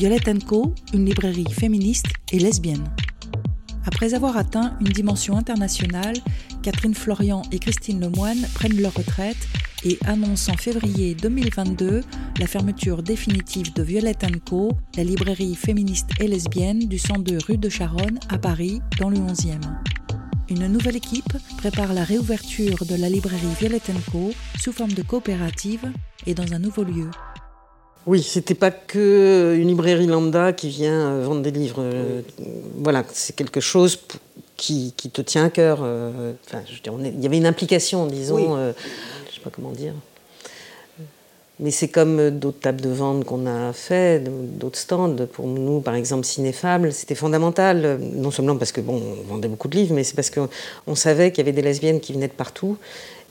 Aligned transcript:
Violette 0.00 0.42
Co, 0.46 0.72
une 0.94 1.04
librairie 1.04 1.52
féministe 1.52 2.06
et 2.32 2.38
lesbienne. 2.38 2.90
Après 3.84 4.14
avoir 4.14 4.38
atteint 4.38 4.74
une 4.80 4.88
dimension 4.88 5.36
internationale, 5.36 6.16
Catherine 6.62 6.94
Florian 6.94 7.42
et 7.52 7.58
Christine 7.58 8.00
Lemoine 8.00 8.40
prennent 8.54 8.80
leur 8.80 8.94
retraite 8.94 9.36
et 9.84 9.98
annoncent 10.06 10.50
en 10.50 10.56
février 10.56 11.14
2022 11.14 12.00
la 12.38 12.46
fermeture 12.46 13.02
définitive 13.02 13.74
de 13.74 13.82
Violette 13.82 14.24
Co, 14.42 14.72
la 14.96 15.04
librairie 15.04 15.54
féministe 15.54 16.08
et 16.18 16.28
lesbienne 16.28 16.88
du 16.88 16.98
102 16.98 17.36
rue 17.46 17.58
de 17.58 17.68
Charonne 17.68 18.18
à 18.30 18.38
Paris, 18.38 18.80
dans 18.98 19.10
le 19.10 19.18
11e. 19.18 19.60
Une 20.48 20.66
nouvelle 20.66 20.96
équipe 20.96 21.36
prépare 21.58 21.92
la 21.92 22.04
réouverture 22.04 22.86
de 22.86 22.94
la 22.94 23.10
librairie 23.10 23.54
Violette 23.58 23.92
Co 24.10 24.30
sous 24.58 24.72
forme 24.72 24.92
de 24.92 25.02
coopérative 25.02 25.92
et 26.26 26.32
dans 26.32 26.54
un 26.54 26.58
nouveau 26.58 26.84
lieu. 26.84 27.10
Oui, 28.06 28.22
c'était 28.22 28.54
pas 28.54 28.70
que 28.70 29.56
une 29.58 29.68
librairie 29.68 30.06
lambda 30.06 30.52
qui 30.52 30.68
vient 30.68 31.10
euh, 31.10 31.24
vendre 31.24 31.42
des 31.42 31.50
livres. 31.50 31.82
Euh, 31.82 32.22
voilà, 32.76 33.04
c'est 33.12 33.36
quelque 33.36 33.60
chose 33.60 33.98
qui, 34.56 34.92
te 34.92 35.20
tient 35.20 35.44
à 35.44 35.50
cœur. 35.50 35.80
Euh, 35.82 36.32
il 36.98 37.22
y 37.22 37.26
avait 37.26 37.36
une 37.36 37.46
implication, 37.46 38.06
disons. 38.06 38.56
je 38.56 38.72
je 39.28 39.34
sais 39.34 39.40
pas 39.40 39.50
comment 39.50 39.72
dire. 39.72 39.94
Mais 41.62 41.70
c'est 41.70 41.88
comme 41.88 42.30
d'autres 42.30 42.60
tables 42.60 42.80
de 42.80 42.88
vente 42.88 43.24
qu'on 43.26 43.46
a 43.46 43.74
fait, 43.74 44.24
d'autres 44.24 44.78
stands. 44.78 45.14
Pour 45.30 45.46
nous, 45.46 45.80
par 45.80 45.94
exemple, 45.94 46.24
Cinéfable, 46.24 46.90
c'était 46.90 47.14
fondamental. 47.14 47.98
Non 48.00 48.30
seulement 48.30 48.56
parce 48.56 48.72
que 48.72 48.80
bon, 48.80 48.98
on 49.20 49.28
vendait 49.28 49.48
beaucoup 49.48 49.68
de 49.68 49.76
livres, 49.76 49.94
mais 49.94 50.04
c'est 50.04 50.16
parce 50.16 50.30
qu'on 50.30 50.94
savait 50.94 51.32
qu'il 51.32 51.44
y 51.44 51.46
avait 51.46 51.52
des 51.52 51.60
lesbiennes 51.60 52.00
qui 52.00 52.14
venaient 52.14 52.28
de 52.28 52.32
partout 52.32 52.78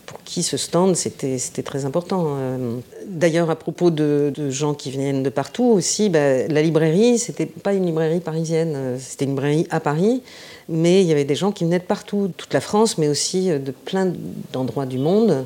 pour 0.09 0.23
qui 0.23 0.41
ce 0.41 0.57
stand, 0.57 0.95
c'était 0.95 1.37
très 1.63 1.85
important. 1.85 2.25
Euh, 2.29 2.79
d'ailleurs, 3.05 3.51
à 3.51 3.55
propos 3.55 3.91
de, 3.91 4.33
gens 4.49 4.73
qui 4.73 4.89
viennent 4.89 5.21
de 5.21 5.29
partout 5.29 5.65
aussi, 5.65 6.09
bah, 6.09 6.47
la 6.47 6.63
librairie, 6.63 7.19
c'était 7.19 7.45
pas 7.45 7.73
une 7.73 7.85
librairie 7.85 8.19
parisienne, 8.19 8.73
euh, 8.75 8.97
c'était 8.99 9.25
une 9.25 9.31
librairie 9.31 9.67
à 9.69 9.79
Paris, 9.79 10.23
mais 10.67 11.01
il 11.01 11.07
y 11.07 11.11
avait 11.11 11.25
des 11.25 11.35
gens 11.35 11.51
qui 11.51 11.63
venaient 11.63 11.77
de 11.77 11.83
partout, 11.83 12.31
toute 12.35 12.55
la 12.55 12.59
France, 12.59 12.97
mais 12.97 13.07
aussi 13.07 13.51
euh, 13.51 13.59
de 13.59 13.69
plein 13.69 14.11
d'endroits 14.51 14.87
du 14.87 14.97
monde. 14.97 15.45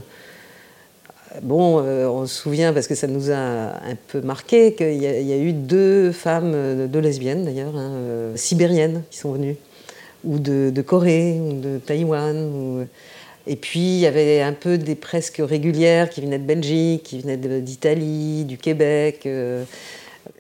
Bon, 1.42 1.80
on 1.80 2.28
se 2.28 2.36
souvient, 2.36 2.72
parce 2.74 2.88
que 2.88 2.96
ça 2.96 3.08
nous 3.08 3.32
a 3.32 3.36
un 3.36 3.98
peu 4.08 4.22
marqué, 4.22 4.76
qu'il 4.76 4.94
y, 4.94 5.34
a 5.34 5.38
eu 5.38 5.52
deux 5.52 6.12
femmes, 6.12 6.88
deux 6.88 7.00
lesbiennes 7.00 7.44
d'ailleurs, 7.44 7.76
hein, 7.76 7.92
sibériennes, 8.36 9.02
qui 9.10 9.18
sont 9.18 9.32
venues, 9.32 9.56
ou 10.24 10.38
de, 10.38 10.72
Corée, 10.84 11.42
ou 11.42 11.60
de 11.60 11.80
Taïwan. 11.80 12.86
Et 13.46 13.56
puis, 13.58 13.80
il 13.80 14.00
y 14.00 14.06
avait 14.06 14.42
un 14.42 14.54
peu 14.54 14.78
des 14.78 14.96
presque 14.96 15.42
régulières 15.44 16.10
qui 16.10 16.22
venaient 16.22 16.38
de 16.38 16.46
Belgique, 16.46 17.04
qui 17.04 17.20
venaient 17.20 17.38
d'Italie, 17.62 18.46
du 18.46 18.58
Québec. 18.58 19.24
Euh. 19.26 19.64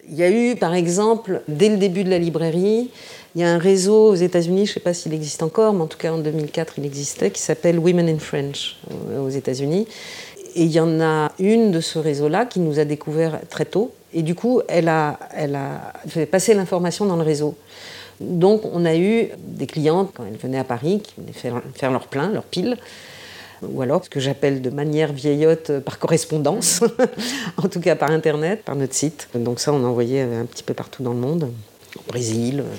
Il 0.09 0.15
y 0.15 0.23
a 0.23 0.29
eu, 0.29 0.55
par 0.55 0.73
exemple, 0.73 1.41
dès 1.49 1.69
le 1.69 1.77
début 1.77 2.05
de 2.05 2.09
la 2.09 2.17
librairie, 2.17 2.89
il 3.35 3.41
y 3.41 3.43
a 3.43 3.49
un 3.49 3.57
réseau 3.57 4.09
aux 4.09 4.15
États-Unis, 4.15 4.65
je 4.65 4.71
ne 4.71 4.73
sais 4.75 4.79
pas 4.79 4.93
s'il 4.93 5.13
existe 5.13 5.43
encore, 5.43 5.73
mais 5.73 5.81
en 5.81 5.87
tout 5.87 5.97
cas 5.97 6.13
en 6.13 6.19
2004 6.19 6.75
il 6.77 6.85
existait, 6.85 7.31
qui 7.31 7.41
s'appelle 7.41 7.79
Women 7.79 8.07
in 8.07 8.19
French 8.19 8.77
euh, 8.91 9.25
aux 9.25 9.29
États-Unis. 9.29 9.87
Et 10.55 10.63
il 10.63 10.71
y 10.71 10.79
en 10.79 11.01
a 11.01 11.31
une 11.39 11.71
de 11.71 11.81
ce 11.81 11.99
réseau-là 11.99 12.45
qui 12.45 12.59
nous 12.59 12.79
a 12.79 12.85
découvert 12.85 13.39
très 13.49 13.65
tôt. 13.65 13.91
Et 14.13 14.21
du 14.21 14.35
coup, 14.35 14.61
elle 14.67 14.87
a, 14.87 15.17
elle 15.35 15.55
a 15.55 15.93
fait 16.07 16.27
passer 16.27 16.53
l'information 16.53 17.05
dans 17.05 17.15
le 17.15 17.23
réseau. 17.23 17.55
Donc 18.23 18.61
on 18.71 18.85
a 18.85 18.95
eu 18.95 19.29
des 19.37 19.67
clientes, 19.67 20.11
quand 20.13 20.23
elles 20.25 20.37
venaient 20.37 20.59
à 20.59 20.63
Paris, 20.63 21.01
qui 21.03 21.13
venaient 21.17 21.61
faire, 21.75 21.91
leur 21.91 22.07
plein, 22.07 22.31
leur 22.31 22.43
pile, 22.43 22.77
ou 23.61 23.81
alors 23.81 24.03
ce 24.03 24.09
que 24.09 24.19
j'appelle 24.19 24.61
de 24.61 24.69
manière 24.69 25.13
vieillotte 25.13 25.69
euh, 25.69 25.79
par 25.79 25.99
correspondance, 25.99 26.81
en 27.57 27.67
tout 27.69 27.79
cas 27.79 27.95
par 27.95 28.11
Internet, 28.11 28.63
par 28.63 28.75
notre 28.75 28.93
site. 28.93 29.29
Donc 29.35 29.59
ça, 29.59 29.71
on 29.71 29.83
envoyait 29.85 30.21
un 30.21 30.45
petit 30.45 30.63
peu 30.63 30.73
partout 30.73 31.03
dans 31.03 31.13
le 31.13 31.19
monde, 31.19 31.49
au 31.97 32.01
Brésil. 32.07 32.61
Euh. 32.61 32.73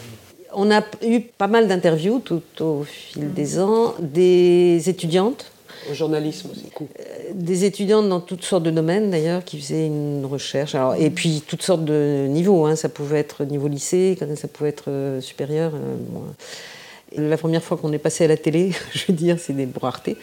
On 0.52 0.70
a 0.70 0.82
eu 1.02 1.20
pas 1.20 1.48
mal 1.48 1.68
d'interviews 1.68 2.20
tout 2.20 2.42
au 2.60 2.84
fil 2.84 3.32
des 3.32 3.58
ans, 3.58 3.94
des 3.98 4.88
étudiantes 4.88 5.53
au 5.90 5.94
journalisme 5.94 6.50
aussi. 6.50 6.66
Euh, 6.80 7.04
des 7.34 7.64
étudiantes 7.64 8.08
dans 8.08 8.20
toutes 8.20 8.44
sortes 8.44 8.62
de 8.62 8.70
domaines 8.70 9.10
d'ailleurs 9.10 9.44
qui 9.44 9.60
faisaient 9.60 9.86
une 9.86 10.24
recherche. 10.24 10.74
Alors, 10.74 10.94
et 10.94 11.10
puis 11.10 11.42
toutes 11.46 11.62
sortes 11.62 11.84
de 11.84 12.26
niveaux. 12.28 12.66
Hein. 12.66 12.76
Ça 12.76 12.88
pouvait 12.88 13.18
être 13.18 13.44
niveau 13.44 13.68
lycée, 13.68 14.18
ça 14.36 14.48
pouvait 14.48 14.70
être 14.70 14.88
euh, 14.88 15.20
supérieur. 15.20 15.72
Euh, 15.74 17.28
la 17.28 17.36
première 17.36 17.62
fois 17.62 17.76
qu'on 17.76 17.92
est 17.92 17.98
passé 17.98 18.24
à 18.24 18.28
la 18.28 18.36
télé, 18.36 18.72
je 18.92 19.06
veux 19.08 19.14
dire, 19.14 19.38
c'est 19.38 19.52
des 19.52 19.68
raretés 19.80 20.16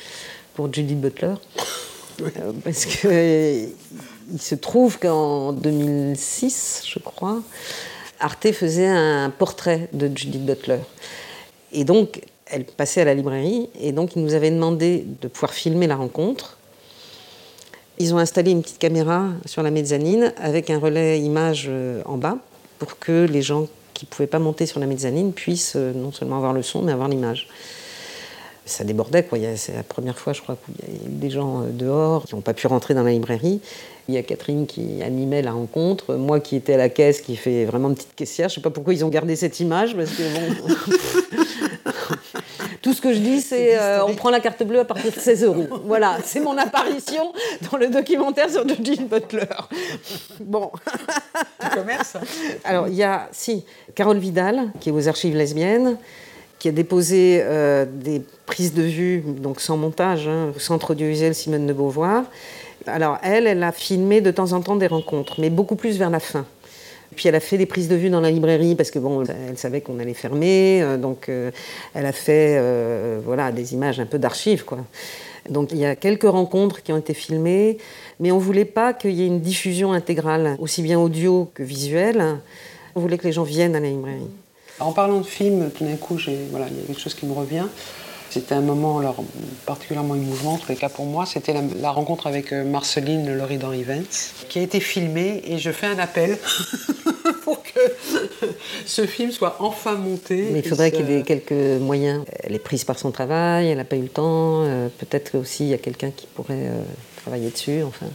pour 0.53 0.73
Judith 0.73 0.99
Butler. 0.99 1.33
parce 2.63 2.85
que 2.85 3.65
il 4.33 4.41
se 4.41 4.55
trouve 4.55 4.99
qu'en 4.99 5.51
2006, 5.51 6.83
je 6.85 6.99
crois, 6.99 7.41
Arte 8.19 8.51
faisait 8.51 8.87
un 8.87 9.29
portrait 9.29 9.89
de 9.93 10.05
Judith 10.15 10.45
Butler. 10.45 10.79
Et 11.73 11.83
donc, 11.83 12.21
elle 12.51 12.65
passait 12.65 13.01
à 13.01 13.05
la 13.05 13.13
librairie 13.13 13.69
et 13.79 13.91
donc 13.91 14.15
ils 14.15 14.23
nous 14.23 14.33
avaient 14.33 14.51
demandé 14.51 15.05
de 15.21 15.27
pouvoir 15.27 15.53
filmer 15.53 15.87
la 15.87 15.95
rencontre. 15.95 16.57
Ils 17.97 18.13
ont 18.13 18.17
installé 18.17 18.51
une 18.51 18.61
petite 18.61 18.79
caméra 18.79 19.27
sur 19.45 19.63
la 19.63 19.71
mezzanine 19.71 20.33
avec 20.37 20.69
un 20.69 20.79
relais 20.79 21.19
image 21.19 21.67
euh, 21.69 22.01
en 22.05 22.17
bas 22.17 22.37
pour 22.79 22.99
que 22.99 23.25
les 23.25 23.41
gens 23.41 23.67
qui 23.93 24.05
ne 24.05 24.09
pouvaient 24.09 24.27
pas 24.27 24.39
monter 24.39 24.65
sur 24.65 24.79
la 24.79 24.87
mezzanine 24.87 25.33
puissent 25.33 25.75
euh, 25.75 25.93
non 25.93 26.11
seulement 26.11 26.37
avoir 26.37 26.53
le 26.53 26.63
son 26.63 26.81
mais 26.81 26.91
avoir 26.91 27.07
l'image. 27.07 27.47
Ça 28.65 28.83
débordait, 28.83 29.23
quoi. 29.23 29.39
C'est 29.55 29.73
la 29.73 29.83
première 29.83 30.17
fois, 30.19 30.33
je 30.33 30.41
crois, 30.41 30.55
qu'il 30.55 30.75
y 30.85 30.91
a 30.91 31.05
eu 31.05 31.09
des 31.09 31.29
gens 31.29 31.61
euh, 31.61 31.69
dehors 31.71 32.25
qui 32.25 32.35
n'ont 32.35 32.41
pas 32.41 32.53
pu 32.53 32.67
rentrer 32.67 32.93
dans 32.93 33.03
la 33.03 33.11
librairie. 33.11 33.59
Il 34.07 34.15
y 34.15 34.17
a 34.17 34.23
Catherine 34.23 34.65
qui 34.65 35.01
animait 35.03 35.41
la 35.41 35.51
rencontre, 35.51 36.15
moi 36.15 36.39
qui 36.39 36.55
étais 36.55 36.73
à 36.73 36.77
la 36.77 36.89
caisse, 36.89 37.21
qui 37.21 37.35
fait 37.35 37.65
vraiment 37.65 37.89
une 37.89 37.95
petite 37.95 38.15
caissière. 38.15 38.49
Je 38.49 38.53
ne 38.53 38.55
sais 38.55 38.61
pas 38.61 38.69
pourquoi 38.69 38.93
ils 38.93 39.03
ont 39.03 39.09
gardé 39.09 39.35
cette 39.35 39.59
image, 39.59 39.95
parce 39.95 40.11
que 40.11 40.23
bon. 40.23 40.73
Tout 42.91 42.97
ce 42.97 43.01
que 43.01 43.13
je 43.13 43.19
dis, 43.19 43.39
c'est 43.39 43.79
euh, 43.79 44.03
on 44.05 44.15
prend 44.15 44.29
la 44.31 44.41
carte 44.41 44.63
bleue 44.63 44.81
à 44.81 44.83
partir 44.83 45.13
de 45.13 45.17
16 45.17 45.45
euros. 45.45 45.65
Voilà, 45.85 46.17
c'est 46.25 46.41
mon 46.41 46.57
apparition 46.57 47.31
dans 47.71 47.77
le 47.77 47.87
documentaire 47.87 48.49
sur 48.49 48.63
Eugene 48.63 49.07
Butler. 49.09 49.45
Bon. 50.41 50.69
commerce 51.73 52.17
Alors, 52.65 52.89
il 52.89 52.95
y 52.95 53.03
a, 53.03 53.29
si, 53.31 53.63
Carole 53.95 54.17
Vidal, 54.17 54.73
qui 54.81 54.89
est 54.89 54.91
aux 54.91 55.07
archives 55.07 55.37
lesbiennes, 55.37 55.95
qui 56.59 56.67
a 56.67 56.73
déposé 56.73 57.39
euh, 57.41 57.85
des 57.89 58.23
prises 58.45 58.73
de 58.73 58.83
vue, 58.83 59.23
donc 59.25 59.61
sans 59.61 59.77
montage, 59.77 60.27
hein, 60.27 60.51
au 60.53 60.59
Centre 60.59 60.91
audiovisuel 60.91 61.33
Simone 61.33 61.67
de 61.67 61.71
Beauvoir. 61.71 62.25
Alors, 62.87 63.19
elle, 63.23 63.47
elle 63.47 63.63
a 63.63 63.71
filmé 63.71 64.19
de 64.19 64.31
temps 64.31 64.51
en 64.51 64.59
temps 64.59 64.75
des 64.75 64.87
rencontres, 64.87 65.35
mais 65.39 65.49
beaucoup 65.49 65.77
plus 65.77 65.97
vers 65.97 66.09
la 66.09 66.19
fin. 66.19 66.45
Puis 67.15 67.27
elle 67.27 67.35
a 67.35 67.39
fait 67.39 67.57
des 67.57 67.65
prises 67.65 67.87
de 67.87 67.95
vue 67.95 68.09
dans 68.09 68.21
la 68.21 68.31
librairie 68.31 68.75
parce 68.75 68.91
que 68.91 68.99
bon, 68.99 69.23
elle 69.23 69.57
savait 69.57 69.81
qu'on 69.81 69.99
allait 69.99 70.13
fermer, 70.13 70.81
euh, 70.81 70.97
donc 70.97 71.27
euh, 71.27 71.51
elle 71.93 72.05
a 72.05 72.13
fait 72.13 72.55
euh, 72.57 73.19
voilà 73.23 73.51
des 73.51 73.73
images 73.73 73.99
un 73.99 74.05
peu 74.05 74.17
d'archives 74.17 74.63
quoi. 74.63 74.79
Donc 75.49 75.71
il 75.71 75.77
y 75.77 75.85
a 75.85 75.95
quelques 75.95 76.29
rencontres 76.29 76.83
qui 76.83 76.93
ont 76.93 76.97
été 76.97 77.13
filmées, 77.13 77.77
mais 78.19 78.31
on 78.31 78.37
voulait 78.37 78.65
pas 78.65 78.93
qu'il 78.93 79.11
y 79.11 79.23
ait 79.23 79.27
une 79.27 79.41
diffusion 79.41 79.91
intégrale, 79.91 80.55
aussi 80.59 80.81
bien 80.81 80.99
audio 80.99 81.49
que 81.53 81.63
visuelle. 81.63 82.37
On 82.95 82.99
voulait 82.99 83.17
que 83.17 83.25
les 83.25 83.33
gens 83.33 83.43
viennent 83.43 83.75
à 83.75 83.79
la 83.79 83.89
librairie. 83.89 84.29
En 84.79 84.91
parlant 84.91 85.19
de 85.19 85.25
films, 85.25 85.71
tout 85.75 85.83
d'un 85.83 85.95
coup, 85.95 86.17
il 86.27 86.33
y 86.33 86.35
a 86.35 86.85
quelque 86.87 86.99
chose 86.99 87.13
qui 87.13 87.25
me 87.25 87.33
revient. 87.33 87.65
C'était 88.31 88.55
un 88.55 88.61
moment 88.61 88.99
alors, 88.99 89.17
particulièrement 89.65 90.15
émouvant, 90.15 90.53
en 90.53 90.57
tous 90.57 90.69
les 90.69 90.77
cas 90.77 90.87
pour 90.87 91.05
moi. 91.05 91.25
C'était 91.25 91.53
la, 91.81 91.91
rencontre 91.91 92.27
avec 92.27 92.53
euh, 92.53 92.63
Marceline 92.63 93.35
Laurie 93.35 93.57
dans 93.57 93.73
Events, 93.73 94.31
qui 94.47 94.59
a 94.59 94.61
été 94.61 94.79
filmée 94.79 95.43
et 95.45 95.57
je 95.57 95.69
fais 95.69 95.87
un 95.87 95.99
appel 95.99 96.37
pour 97.43 97.61
que 97.61 97.79
ce 98.85 99.05
film 99.05 99.31
soit 99.31 99.57
enfin 99.59 99.95
monté. 99.95 100.47
Mais 100.53 100.59
il 100.59 100.67
faudrait 100.69 100.91
qu'il 100.91 101.11
y 101.11 101.15
ait 101.15 101.23
quelques 101.23 101.81
moyens. 101.81 102.23
Elle 102.41 102.55
est 102.55 102.59
prise 102.59 102.85
par 102.85 102.97
son 102.97 103.11
travail, 103.11 103.67
elle 103.67 103.77
n'a 103.77 103.83
pas 103.83 103.97
eu 103.97 104.03
le 104.03 104.07
temps. 104.07 104.63
Euh, 104.63 104.87
peut-être 104.97 105.37
aussi 105.37 105.65
il 105.65 105.69
y 105.69 105.73
a 105.73 105.77
quelqu'un 105.77 106.11
qui 106.11 106.25
pourrait 106.27 106.67
euh, 106.67 106.83
travailler 107.17 107.49
dessus. 107.49 107.83
Enfin. 107.83 108.05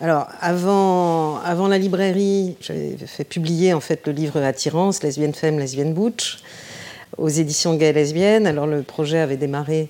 Alors, 0.00 0.26
avant, 0.40 1.38
avant 1.42 1.68
la 1.68 1.78
librairie, 1.78 2.56
j'avais 2.60 2.96
fait 3.06 3.22
publier 3.22 3.72
en 3.72 3.80
fait 3.80 4.04
le 4.04 4.12
livre 4.12 4.42
Attirance, 4.42 5.04
lesbienne 5.04 5.32
femme, 5.32 5.60
lesbienne 5.60 5.94
butch 5.94 6.40
aux 7.18 7.28
éditions 7.28 7.74
Gay 7.74 7.92
Lesbiennes. 7.92 8.46
Alors 8.46 8.66
le 8.66 8.82
projet 8.82 9.18
avait 9.18 9.36
démarré. 9.36 9.88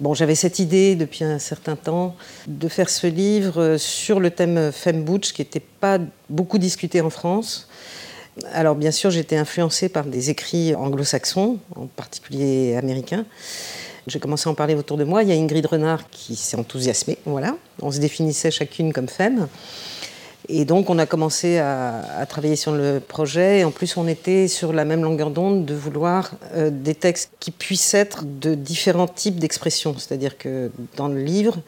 Bon, 0.00 0.14
j'avais 0.14 0.34
cette 0.34 0.58
idée 0.58 0.96
depuis 0.96 1.24
un 1.24 1.38
certain 1.38 1.76
temps 1.76 2.16
de 2.46 2.68
faire 2.68 2.88
ce 2.88 3.06
livre 3.06 3.76
sur 3.76 4.18
le 4.18 4.30
thème 4.30 4.72
Femme 4.72 5.04
Butch 5.04 5.32
qui 5.32 5.42
n'était 5.42 5.60
pas 5.60 5.98
beaucoup 6.30 6.58
discuté 6.58 7.00
en 7.00 7.10
France. 7.10 7.68
Alors 8.52 8.76
bien 8.76 8.90
sûr, 8.90 9.10
j'étais 9.10 9.36
influencée 9.36 9.88
par 9.88 10.04
des 10.04 10.30
écrits 10.30 10.74
anglo-saxons, 10.74 11.58
en 11.76 11.86
particulier 11.86 12.76
américains. 12.76 13.26
J'ai 14.06 14.18
commencé 14.18 14.48
à 14.48 14.52
en 14.52 14.54
parler 14.54 14.74
autour 14.74 14.96
de 14.96 15.04
moi. 15.04 15.22
Il 15.22 15.28
y 15.28 15.32
a 15.32 15.34
Ingrid 15.34 15.66
Renard 15.66 16.08
qui 16.10 16.34
s'est 16.34 16.56
enthousiasmée. 16.56 17.18
Voilà, 17.26 17.56
on 17.82 17.90
se 17.90 17.98
définissait 17.98 18.50
chacune 18.50 18.92
comme 18.92 19.08
femme. 19.08 19.48
Et 20.52 20.64
donc 20.64 20.90
on 20.90 20.98
a 20.98 21.06
commencé 21.06 21.58
à, 21.58 22.26
travailler 22.28 22.56
sur 22.56 22.72
le 22.72 22.98
projet. 22.98 23.60
Et 23.60 23.64
en 23.64 23.70
plus, 23.70 23.96
on 23.96 24.08
était 24.08 24.48
sur 24.48 24.72
la 24.72 24.84
même 24.84 25.02
longueur 25.02 25.30
d'onde 25.30 25.64
de 25.64 25.74
vouloir 25.74 26.32
euh, 26.54 26.70
des 26.70 26.96
textes 26.96 27.30
qui 27.38 27.52
puissent 27.52 27.94
être 27.94 28.24
de 28.24 28.56
différents 28.56 29.06
types 29.06 29.38
d'expressions. 29.38 29.94
C'est-à-dire 29.96 30.36
que 30.36 30.72
dans 30.96 31.06
le 31.06 31.22
livre, 31.22 31.58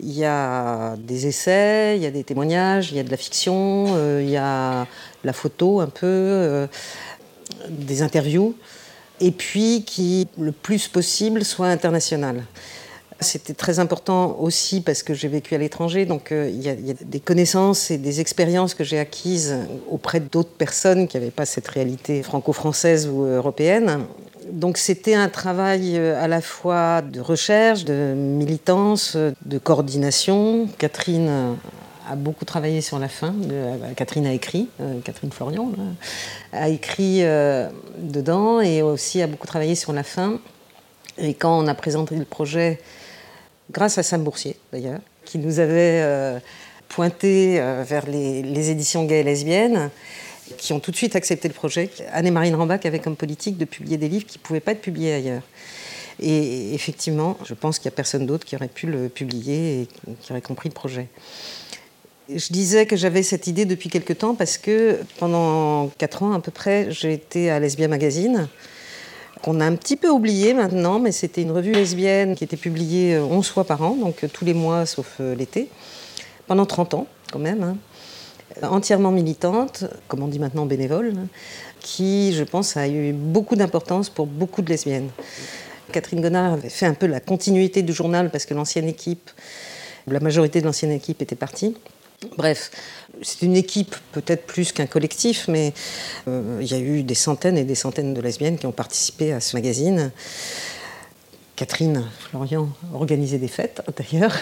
il 0.00 0.12
y 0.12 0.24
a 0.24 0.96
des 0.96 1.26
essais, 1.26 1.96
il 1.96 2.02
y 2.02 2.06
a 2.06 2.10
des 2.10 2.24
témoignages, 2.24 2.90
il 2.92 2.96
y 2.96 3.00
a 3.00 3.02
de 3.02 3.10
la 3.10 3.18
fiction, 3.18 3.88
euh, 3.90 4.22
il 4.22 4.30
y 4.30 4.38
a 4.38 4.86
la 5.22 5.32
photo 5.34 5.80
un 5.80 5.88
peu, 5.88 6.06
euh, 6.06 6.66
des 7.68 8.00
interviews. 8.00 8.54
Et 9.20 9.32
puis 9.32 9.84
qui, 9.84 10.28
le 10.38 10.52
plus 10.52 10.88
possible, 10.88 11.44
soit 11.44 11.66
international. 11.66 12.42
C'était 13.20 13.52
très 13.52 13.78
important 13.80 14.38
aussi 14.40 14.80
parce 14.80 15.02
que 15.02 15.12
j'ai 15.12 15.28
vécu 15.28 15.54
à 15.54 15.58
l'étranger, 15.58 16.06
donc 16.06 16.32
euh, 16.32 16.48
il 16.48 16.62
y, 16.62 16.70
a 16.70 16.94
des 17.04 17.20
connaissances 17.20 17.90
et 17.90 17.98
des 17.98 18.20
expériences 18.20 18.72
que 18.72 18.82
j'ai 18.82 18.98
acquises 18.98 19.56
auprès 19.90 20.20
d'autres 20.20 20.52
personnes 20.52 21.06
qui 21.06 21.18
n'avaient 21.18 21.30
pas 21.30 21.44
cette 21.44 21.68
réalité 21.68 22.22
franco-française 22.22 23.08
ou 23.08 23.24
européenne. 23.24 24.06
Donc 24.50 24.78
c'était 24.78 25.14
un 25.14 25.28
travail 25.28 25.98
euh, 25.98 26.22
à 26.22 26.28
la 26.28 26.40
fois 26.40 27.02
de 27.02 27.20
recherche, 27.20 27.84
de 27.84 28.14
militance, 28.14 29.18
de 29.44 29.58
coordination. 29.58 30.66
Catherine 30.78 31.56
a 32.10 32.16
beaucoup 32.16 32.46
travaillé 32.46 32.80
sur 32.80 32.98
la 32.98 33.08
fin. 33.08 33.34
Euh, 33.52 33.76
Catherine 33.96 34.26
a 34.26 34.32
écrit, 34.32 34.68
Catherine 35.04 35.30
Florian 35.30 35.72
a 36.54 36.70
écrit 36.70 37.20
dedans 37.98 38.60
et 38.62 38.80
aussi 38.80 39.20
a 39.20 39.26
beaucoup 39.26 39.46
travaillé 39.46 39.74
sur 39.74 39.92
la 39.92 40.04
fin. 40.04 40.38
Et 41.18 41.34
quand 41.34 41.58
on 41.58 41.66
a 41.66 41.74
présenté 41.74 42.16
le 42.16 42.24
projet 42.24 42.78
grâce 43.70 43.98
à 43.98 44.02
Sam 44.02 44.22
Boursier 44.22 44.56
d'ailleurs, 44.72 45.00
qui 45.24 45.38
nous 45.38 45.58
avait 45.58 46.00
euh, 46.02 46.38
pointé 46.88 47.60
euh, 47.60 47.84
vers 47.86 48.06
les, 48.06 48.70
éditions 48.70 49.04
gays 49.04 49.20
et 49.20 49.24
lesbiennes, 49.24 49.90
qui 50.58 50.72
ont 50.72 50.80
tout 50.80 50.90
de 50.90 50.96
suite 50.96 51.14
accepté 51.16 51.48
le 51.48 51.54
projet. 51.54 51.90
Anne 52.12 52.26
et 52.26 52.30
Marine 52.30 52.54
Rambach 52.54 52.84
avaient 52.84 52.98
comme 52.98 53.16
politique 53.16 53.56
de 53.56 53.64
publier 53.64 53.96
des 53.96 54.08
livres 54.08 54.26
qui 54.26 54.38
ne 54.38 54.42
pouvaient 54.42 54.60
pas 54.60 54.72
être 54.72 54.80
publiés 54.80 55.14
ailleurs. 55.14 55.42
Et 56.20 56.74
effectivement, 56.74 57.38
je 57.44 57.54
pense 57.54 57.78
qu'il 57.78 57.88
n'y 57.88 57.94
a 57.94 57.96
personne 57.96 58.26
d'autre 58.26 58.44
qui 58.44 58.56
aurait 58.56 58.68
pu 58.68 58.86
le 58.86 59.08
publier 59.08 59.82
et 59.82 59.88
qui 60.20 60.32
aurait 60.32 60.42
compris 60.42 60.68
le 60.68 60.74
projet. 60.74 61.06
Je 62.28 62.52
disais 62.52 62.86
que 62.86 62.96
j'avais 62.96 63.22
cette 63.22 63.46
idée 63.46 63.64
depuis 63.64 63.88
quelque 63.88 64.12
temps 64.12 64.34
parce 64.34 64.58
que 64.58 64.98
pendant 65.18 65.88
quatre 65.98 66.22
ans 66.22 66.32
à 66.32 66.40
peu 66.40 66.50
près, 66.50 66.88
j'ai 66.90 67.12
été 67.12 67.50
à 67.50 67.58
Lesbia 67.58 67.88
Magazine, 67.88 68.48
qu'on 69.42 69.60
a 69.60 69.64
un 69.64 69.74
petit 69.74 69.96
peu 69.96 70.08
oublié 70.08 70.54
maintenant, 70.54 70.98
mais 70.98 71.12
c'était 71.12 71.42
une 71.42 71.52
revue 71.52 71.72
lesbienne 71.72 72.34
qui 72.34 72.44
était 72.44 72.56
publiée 72.56 73.18
11 73.18 73.46
euh, 73.46 73.52
fois 73.52 73.64
par 73.64 73.82
an, 73.82 73.96
donc 73.96 74.24
euh, 74.24 74.28
tous 74.32 74.44
les 74.44 74.54
mois 74.54 74.86
sauf 74.86 75.16
euh, 75.20 75.34
l'été, 75.34 75.68
pendant 76.46 76.66
30 76.66 76.94
ans 76.94 77.06
quand 77.32 77.38
même, 77.38 77.62
hein. 77.62 77.76
entièrement 78.62 79.12
militante, 79.12 79.84
comme 80.08 80.22
on 80.22 80.28
dit 80.28 80.38
maintenant 80.38 80.66
bénévole, 80.66 81.12
hein, 81.16 81.26
qui, 81.80 82.32
je 82.34 82.44
pense, 82.44 82.76
a 82.76 82.88
eu 82.88 83.12
beaucoup 83.12 83.56
d'importance 83.56 84.10
pour 84.10 84.26
beaucoup 84.26 84.62
de 84.62 84.68
lesbiennes. 84.68 85.10
Catherine 85.92 86.20
Gonard 86.20 86.54
avait 86.54 86.68
fait 86.68 86.86
un 86.86 86.94
peu 86.94 87.06
la 87.06 87.20
continuité 87.20 87.82
du 87.82 87.92
journal 87.92 88.30
parce 88.30 88.46
que 88.46 88.54
l'ancienne 88.54 88.88
équipe, 88.88 89.30
la 90.06 90.20
majorité 90.20 90.60
de 90.60 90.66
l'ancienne 90.66 90.92
équipe 90.92 91.22
était 91.22 91.36
partie. 91.36 91.76
Bref, 92.36 92.70
c'est 93.22 93.42
une 93.42 93.56
équipe 93.56 93.96
peut-être 94.12 94.44
plus 94.44 94.72
qu'un 94.72 94.86
collectif, 94.86 95.48
mais 95.48 95.72
euh, 96.28 96.58
il 96.60 96.70
y 96.70 96.74
a 96.74 96.78
eu 96.78 97.02
des 97.02 97.14
centaines 97.14 97.56
et 97.56 97.64
des 97.64 97.74
centaines 97.74 98.12
de 98.12 98.20
lesbiennes 98.20 98.58
qui 98.58 98.66
ont 98.66 98.72
participé 98.72 99.32
à 99.32 99.40
ce 99.40 99.56
magazine. 99.56 100.10
Catherine 101.56 102.04
Florian 102.18 102.68
organisait 102.92 103.38
des 103.38 103.48
fêtes, 103.48 103.82
d'ailleurs, 103.96 104.36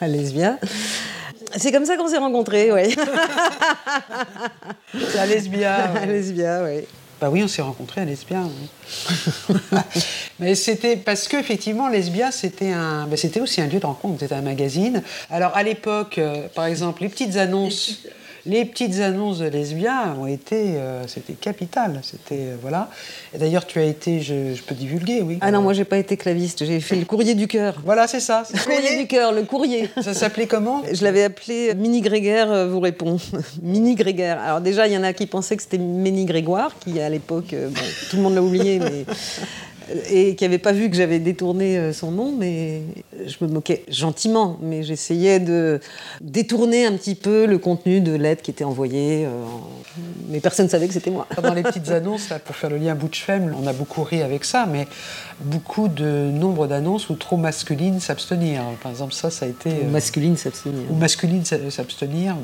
à 0.00 0.06
Lesbia. 0.06 0.58
C'est 1.56 1.72
comme 1.72 1.84
ça 1.84 1.96
qu'on 1.96 2.08
s'est 2.08 2.18
rencontrés, 2.18 2.72
oui. 2.72 2.94
à 5.18 5.26
Lesbia. 5.26 5.92
À 5.94 6.06
Lesbia, 6.06 6.62
oui. 6.64 6.84
Bah 7.20 7.30
oui, 7.30 7.42
on 7.42 7.48
s'est 7.48 7.62
rencontrés 7.62 8.02
à 8.02 8.04
Lesbia. 8.04 8.42
Mais 10.38 10.54
c'était 10.54 10.96
parce 10.96 11.26
qu'effectivement, 11.26 11.88
Lesbia, 11.88 12.30
c'était 12.30 12.70
un, 12.70 13.06
bah, 13.06 13.16
c'était 13.16 13.40
aussi 13.40 13.60
un 13.60 13.66
lieu 13.66 13.80
de 13.80 13.86
rencontre, 13.86 14.20
c'était 14.20 14.36
un 14.36 14.42
magazine. 14.42 15.02
Alors 15.30 15.56
à 15.56 15.64
l'époque, 15.64 16.18
euh, 16.18 16.46
par 16.54 16.66
exemple, 16.66 17.02
les 17.02 17.08
petites 17.08 17.36
annonces 17.36 18.02
annonces 19.00 19.38
de 19.38 19.46
Lesbia 19.46 20.14
ont 20.18 20.26
été, 20.26 20.76
euh, 20.76 21.06
c'était 21.06 21.34
capital. 21.34 22.00
C'était 22.02 22.34
euh, 22.34 22.56
voilà. 22.60 22.88
Et 23.34 23.38
d'ailleurs, 23.38 23.66
tu 23.66 23.78
as 23.78 23.84
été, 23.84 24.20
je, 24.20 24.60
peux 24.62 24.74
divulguer, 24.74 25.22
oui. 25.22 25.38
Ah 25.40 25.50
non, 25.50 25.62
moi 25.62 25.72
j'ai 25.72 25.84
pas 25.84 25.98
été 25.98 26.16
claviste. 26.16 26.64
J'ai 26.64 26.80
fait 26.80 26.96
le 26.96 27.04
courrier 27.04 27.34
du 27.34 27.46
cœur. 27.46 27.80
Voilà, 27.84 28.06
c'est 28.06 28.20
ça. 28.20 28.44
Le 28.52 28.58
courrier 28.58 28.98
du 28.98 29.06
cœur, 29.06 29.32
le 29.32 29.42
courrier. 29.42 29.90
Ça 30.02 30.14
s'appelait 30.14 30.46
comment? 30.46 30.82
Je 30.92 31.04
l'avais 31.04 31.24
appelé 31.24 31.74
Mini 31.74 32.00
Grégaire 32.00 32.66
vous 32.68 32.80
répond. 32.80 33.18
Mini 33.62 33.94
Grégaire. 33.94 34.40
Alors 34.40 34.60
déjà, 34.60 34.86
il 34.86 34.92
y 34.92 34.98
en 34.98 35.02
a 35.02 35.12
qui 35.12 35.26
pensaient 35.26 35.56
que 35.56 35.62
c'était 35.62 35.78
Méni 35.78 36.24
Grégoire, 36.24 36.72
qui 36.78 37.00
à 37.00 37.08
l'époque, 37.08 37.54
tout 38.10 38.16
le 38.16 38.22
monde 38.22 38.34
l'a 38.34 38.42
oublié, 38.42 38.78
mais 38.78 39.04
et 40.10 40.34
qui 40.34 40.44
n'avait 40.44 40.58
pas 40.58 40.72
vu 40.72 40.90
que 40.90 40.96
j'avais 40.96 41.18
détourné 41.18 41.78
euh, 41.78 41.92
son 41.92 42.10
nom, 42.10 42.32
mais 42.36 42.82
je 43.26 43.36
me 43.40 43.50
moquais 43.50 43.84
gentiment, 43.88 44.58
mais 44.60 44.82
j'essayais 44.82 45.40
de 45.40 45.80
détourner 46.20 46.86
un 46.86 46.92
petit 46.92 47.14
peu 47.14 47.46
le 47.46 47.58
contenu 47.58 48.00
de 48.00 48.12
l'aide 48.12 48.42
qui 48.42 48.50
était 48.50 48.64
envoyée, 48.64 49.24
euh, 49.24 49.30
mais 50.28 50.40
personne 50.40 50.66
ne 50.66 50.70
savait 50.70 50.88
que 50.88 50.94
c'était 50.94 51.10
moi. 51.10 51.26
Dans 51.42 51.54
les 51.54 51.62
petites 51.62 51.88
annonces, 51.90 52.28
là, 52.28 52.38
pour 52.38 52.56
faire 52.56 52.70
le 52.70 52.76
lien 52.76 52.94
Butch 52.94 53.22
Femme, 53.24 53.54
on 53.60 53.66
a 53.66 53.72
beaucoup 53.72 54.02
ri 54.02 54.22
avec 54.22 54.44
ça, 54.44 54.66
mais 54.66 54.86
beaucoup 55.40 55.88
de 55.88 56.30
nombre 56.30 56.66
d'annonces 56.66 57.08
où 57.08 57.14
trop 57.14 57.36
masculine 57.36 58.00
s'abstenir. 58.00 58.62
Par 58.82 58.90
exemple, 58.92 59.14
ça, 59.14 59.30
ça 59.30 59.46
a 59.46 59.48
été... 59.48 59.70
Ou 59.70 59.86
euh, 59.86 59.90
masculine 59.90 60.36
s'abstenir. 60.36 60.90
Ou 60.90 60.94
masculine 60.94 61.44
s'abstenir. 61.44 62.36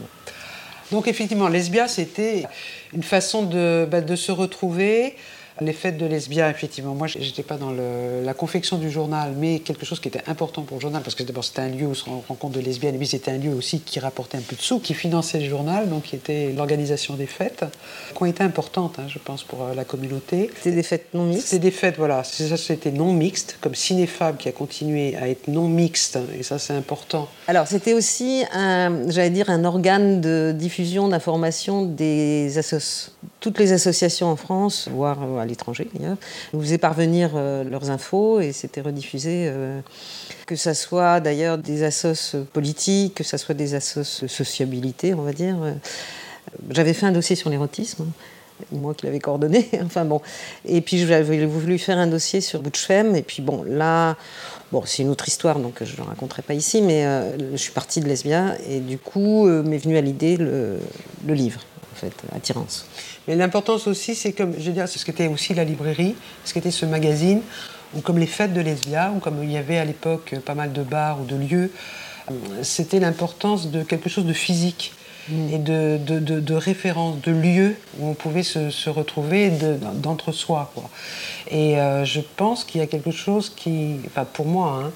Donc 0.93 1.09
effectivement, 1.09 1.49
Lesbia, 1.49 1.89
c'était 1.89 2.45
une 2.93 3.03
façon 3.03 3.43
de, 3.43 3.87
bah, 3.91 4.01
de 4.01 4.17
se 4.17 4.33
retrouver, 4.33 5.17
les 5.61 5.73
fêtes 5.73 5.99
de 5.99 6.07
lesbiens, 6.07 6.51
effectivement, 6.51 6.95
moi, 6.95 7.07
j'étais 7.07 7.45
pas 7.45 7.57
dans 7.57 7.73
la 7.73 8.35
confection 8.35 8.77
du 8.77 8.91
journal, 8.91 9.35
mais 9.37 9.61
quelque 9.61 9.87
chose 9.87 10.01
qui 10.01 10.09
était 10.09 10.23
important 10.27 10.63
pour 10.63 10.79
le 10.79 10.81
journal, 10.81 11.03
parce 11.03 11.15
que 11.15 11.23
d'abord, 11.23 11.45
c'était 11.45 11.61
un 11.61 11.69
lieu 11.69 11.87
où 11.87 11.95
se 11.95 12.05
rencontre 12.05 12.55
de 12.55 12.61
lesbiennes, 12.61 12.97
et 12.97 12.99
puis 12.99 13.07
c'était 13.07 13.31
un 13.31 13.39
lieu 13.39 13.55
aussi 13.55 13.81
qui 13.81 14.01
rapportait 14.01 14.37
un 14.37 14.43
peu 14.43 14.57
de 14.57 14.61
sous, 14.61 14.81
qui 14.81 14.95
finançait 14.95 15.39
le 15.39 15.49
journal, 15.49 15.89
donc 15.89 16.05
qui 16.05 16.17
était 16.17 16.53
l'organisation 16.53 17.15
des 17.15 17.27
fêtes, 17.27 17.65
qui 18.15 18.23
ont 18.23 18.27
été 18.27 18.43
importantes, 18.43 18.99
hein, 18.99 19.07
je 19.09 19.19
pense, 19.19 19.45
pour 19.45 19.63
euh, 19.63 19.75
la 19.75 19.85
communauté. 19.85 20.51
C'était 20.57 20.75
des 20.75 20.83
fêtes 20.83 21.07
non 21.15 21.25
mixtes 21.25 21.47
C'était 21.47 21.63
des 21.63 21.71
fêtes, 21.71 21.97
voilà. 21.99 22.25
Ça, 22.25 22.57
c'était 22.57 22.91
non 22.91 23.13
mixte, 23.13 23.59
comme 23.61 23.77
Cinéfab 23.77 24.37
qui 24.37 24.49
a 24.49 24.53
continué 24.53 25.17
à 25.17 25.29
être 25.29 25.47
non 25.47 25.69
mixte, 25.69 26.19
et 26.37 26.43
ça, 26.43 26.59
c'est 26.59 26.75
important. 26.75 27.29
Alors, 27.47 27.69
c'était 27.69 27.93
aussi, 27.93 28.43
j'allais 28.53 29.31
dire, 29.31 29.51
un 29.51 29.65
organe 29.65 30.21
de 30.21 30.53
diffusion 30.57 31.09
d'information 31.09 31.83
des 31.83 32.59
assos. 32.59 33.13
Toutes 33.45 33.59
les 33.59 33.75
associations 33.75 34.29
en 34.29 34.37
France, 34.37 34.89
voire 34.91 35.19
euh, 35.23 35.37
à 35.37 35.45
l'étranger 35.45 35.87
d'ailleurs, 35.93 36.17
nous 36.55 36.63
faisaient 36.63 36.79
parvenir 36.79 37.33
euh, 37.35 37.63
leurs 37.63 37.91
infos 37.91 38.41
et 38.41 38.53
c'était 38.53 38.81
rediffusé. 38.81 39.49
Euh, 39.51 39.83
que 40.47 40.57
ce 40.57 40.73
soit 40.73 41.21
d'ailleurs 41.21 41.59
des 41.59 41.83
assos 41.83 42.39
politiques, 42.55 43.17
que 43.17 43.23
ce 43.23 43.37
soit 43.37 43.55
des 43.55 43.75
assos 43.75 44.03
sociabilité, 44.03 45.13
on 45.13 45.21
va 45.21 45.35
dire. 45.35 45.57
J'avais 46.71 46.95
fait 46.95 47.05
un 47.05 47.13
dossier 47.13 47.37
sur 47.37 47.51
l'érotisme 47.51 48.07
moi 48.73 48.95
qui 48.95 49.05
l'avais 49.05 49.19
coordonné. 49.19 49.69
enfin 49.85 50.07
bon. 50.07 50.23
Et 50.65 50.81
puis 50.81 50.97
j'avais 50.97 51.45
voulu 51.45 51.77
faire 51.77 51.99
un 51.99 52.07
dossier 52.07 52.41
sur 52.41 52.63
Butchfem. 52.63 53.15
Et 53.15 53.23
puis 53.23 53.43
bon, 53.43 53.63
là, 53.63 54.17
bon, 54.73 54.85
c'est 54.87 55.03
une 55.03 55.11
autre 55.11 55.29
histoire, 55.29 55.59
donc 55.59 55.83
je 55.85 55.93
ne 55.93 55.99
la 55.99 56.05
raconterai 56.05 56.41
pas 56.41 56.55
ici, 56.55 56.81
mais 56.81 57.05
je 57.53 57.57
suis 57.57 57.73
partie 57.73 58.01
de 58.01 58.07
Lesbia 58.07 58.57
et 58.67 58.81
du 58.81 58.97
coup 58.97 59.45
m'est 59.47 59.77
venu 59.77 59.99
à 59.99 60.01
l'idée 60.01 60.39
le, 60.39 60.79
livre, 61.27 61.61
en 61.95 62.01
fait, 62.01 62.13
Attirance. 62.35 62.87
Mais 63.29 63.37
l'importance 63.37 63.87
aussi, 63.87 64.15
c'est 64.15 64.33
comme, 64.33 64.53
je 64.59 64.65
veux 64.65 64.73
dire, 64.73 64.89
c'est 64.89 64.99
ce 64.99 65.05
qu'était 65.05 65.29
aussi 65.29 65.55
la 65.55 65.65
librairie, 65.65 66.17
ce 66.45 66.53
qu'était 66.53 66.71
ce 66.71 66.87
magazine, 66.87 67.41
ou 67.95 68.01
comme 68.01 68.19
les 68.19 68.27
fêtes 68.27 68.53
de 68.53 68.61
Lesbia, 68.61 69.13
ou 69.15 69.21
comme 69.21 69.43
il 69.43 69.53
y 69.53 69.57
avait 69.57 69.79
à 69.79 69.85
l'époque 69.85 70.35
pas 70.45 70.55
mal 70.55 70.73
de 70.73 70.83
bars 70.83 71.21
ou 71.21 71.25
de 71.25 71.37
lieux. 71.37 71.71
C'était 72.63 73.01
l'importance 73.01 73.71
de 73.71 73.83
quelque 73.83 74.09
chose 74.09 74.25
de 74.25 74.33
physique 74.33 74.93
mm. 75.29 75.49
et 75.53 75.59
de, 75.59 75.99
de, 75.99 76.41
de, 76.41 76.55
référence, 76.55 77.21
de 77.21 77.31
lieu 77.31 77.77
où 78.01 78.09
on 78.09 78.15
pouvait 78.15 78.43
se, 78.43 78.91
retrouver 78.91 79.53
d'entre-soi. 79.95 80.73
Et 81.51 81.79
euh, 81.79 82.05
je 82.05 82.21
pense 82.37 82.65
qu'il 82.65 82.81
y 82.81 82.85
a 82.85 82.87
quelque 82.87 83.13
chose 83.13 83.53
qui, 83.55 84.01
enfin 84.07 84.25
pour 84.25 84.47
moi, 84.47 84.83
hein, 84.83 84.91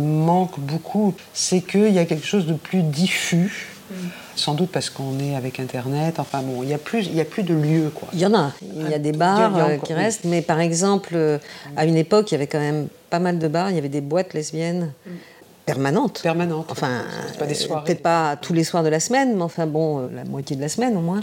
manque 0.00 0.58
beaucoup, 0.58 1.14
c'est 1.34 1.60
qu'il 1.60 1.92
y 1.92 1.98
a 1.98 2.06
quelque 2.06 2.26
chose 2.26 2.46
de 2.46 2.54
plus 2.54 2.82
diffus 2.82 3.71
sans 4.36 4.54
doute 4.54 4.70
parce 4.70 4.90
qu'on 4.90 5.18
est 5.18 5.34
avec 5.36 5.60
Internet. 5.60 6.18
Enfin 6.18 6.42
bon, 6.42 6.62
il 6.62 6.66
n'y 6.66 6.74
a, 6.74 6.78
plus, 6.78 7.06
il 7.06 7.14
y 7.14 7.20
a 7.20 7.24
plus 7.24 7.42
de 7.42 7.54
lieux. 7.54 7.90
Quoi. 7.94 8.08
Il 8.12 8.20
y 8.20 8.26
en 8.26 8.34
a. 8.34 8.52
Il 8.76 8.88
y 8.88 8.94
a 8.94 8.98
des 8.98 9.12
bars 9.12 9.56
euh, 9.56 9.76
qui 9.76 9.94
restent. 9.94 10.24
Mais 10.24 10.42
par 10.42 10.60
exemple, 10.60 11.12
euh, 11.14 11.38
à 11.76 11.84
une 11.84 11.96
époque, 11.96 12.30
il 12.30 12.34
y 12.34 12.36
avait 12.36 12.46
quand 12.46 12.60
même 12.60 12.88
pas 13.10 13.18
mal 13.18 13.38
de 13.38 13.48
bars. 13.48 13.70
Il 13.70 13.76
y 13.76 13.78
avait 13.78 13.88
des 13.88 14.00
boîtes 14.00 14.34
lesbiennes. 14.34 14.92
Permanentes. 15.64 16.20
Permanentes. 16.22 16.66
Enfin, 16.70 17.02
euh, 17.40 17.46
peut-être 17.84 18.02
pas 18.02 18.36
tous 18.36 18.52
les 18.52 18.64
soirs 18.64 18.82
de 18.82 18.88
la 18.88 19.00
semaine, 19.00 19.36
mais 19.36 19.42
enfin 19.42 19.66
bon, 19.66 20.08
la 20.12 20.24
moitié 20.24 20.56
de 20.56 20.60
la 20.60 20.68
semaine 20.68 20.96
au 20.96 21.02
moins 21.02 21.20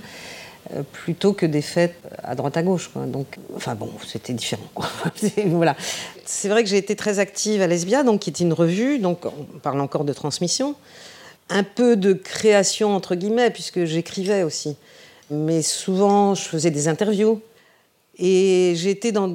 plutôt 0.92 1.34
que 1.34 1.48
des 1.48 1.64
fêtes 1.64 1.96
à 2.22 2.36
droite 2.36 2.56
à 2.56 2.62
gauche. 2.62 2.92
Donc, 3.08 3.38
enfin 3.56 3.74
bon, 3.74 3.90
c'était 4.06 4.34
différent. 4.34 4.68
voilà. 5.48 5.76
C'est 6.26 6.48
vrai 6.48 6.64
que 6.64 6.70
j'ai 6.70 6.78
été 6.78 6.96
très 6.96 7.18
active 7.18 7.62
à 7.64 7.68
Lesbia, 7.68 8.04
donc 8.04 8.20
qui 8.20 8.30
était 8.30 8.44
une 8.44 8.54
revue, 8.54 9.00
donc 9.00 9.26
on 9.26 9.58
parle 9.60 9.82
encore 9.82 10.04
de 10.04 10.14
transmission 10.14 10.76
un 11.50 11.64
peu 11.64 11.96
de 11.96 12.14
création, 12.14 12.96
entre 12.96 13.16
guillemets, 13.16 13.50
puisque 13.50 13.86
j'écrivais 13.86 14.44
aussi. 14.44 14.76
Mais 15.32 15.62
souvent, 15.62 16.36
je 16.36 16.44
faisais 16.44 16.72
des 16.72 16.88
interviews. 16.88 17.42
Et 18.22 18.74
j'étais 18.76 19.14
dans 19.14 19.34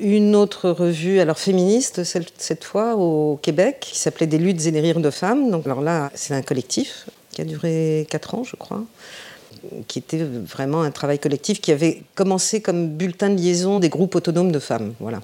une 0.00 0.34
autre 0.34 0.68
revue, 0.68 1.20
alors 1.20 1.38
féministe, 1.38 2.02
cette 2.02 2.64
fois, 2.64 2.96
au 2.96 3.38
Québec, 3.40 3.78
qui 3.80 3.98
s'appelait 3.98 4.26
Des 4.26 4.38
luttes 4.38 4.66
et 4.66 4.72
des 4.72 4.80
rires 4.80 5.00
de 5.00 5.10
femmes. 5.10 5.52
Donc, 5.52 5.66
alors 5.66 5.80
là, 5.80 6.10
c'est 6.14 6.34
un 6.34 6.42
collectif 6.42 7.06
qui 7.30 7.42
a 7.42 7.44
duré 7.44 8.06
quatre 8.10 8.34
ans, 8.34 8.42
je 8.42 8.56
crois, 8.56 8.82
qui 9.86 10.00
était 10.00 10.24
vraiment 10.24 10.82
un 10.82 10.90
travail 10.90 11.20
collectif 11.20 11.60
qui 11.60 11.70
avait 11.70 12.02
commencé 12.16 12.60
comme 12.60 12.88
bulletin 12.88 13.30
de 13.30 13.36
liaison 13.36 13.78
des 13.78 13.88
groupes 13.88 14.16
autonomes 14.16 14.50
de 14.50 14.58
femmes. 14.58 14.94
Voilà. 14.98 15.20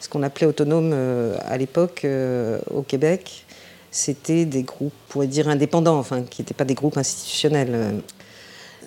Ce 0.00 0.08
qu'on 0.08 0.22
appelait 0.22 0.46
autonomes 0.46 0.92
euh, 0.94 1.36
à 1.46 1.58
l'époque 1.58 2.02
euh, 2.04 2.60
au 2.70 2.82
Québec, 2.82 3.44
c'était 3.90 4.44
des 4.44 4.62
groupes, 4.62 4.92
on 5.08 5.12
pourrait 5.12 5.26
dire 5.26 5.48
indépendants, 5.48 5.98
enfin, 5.98 6.22
qui 6.22 6.42
n'étaient 6.42 6.54
pas 6.54 6.64
des 6.64 6.74
groupes 6.74 6.98
institutionnels. 6.98 8.02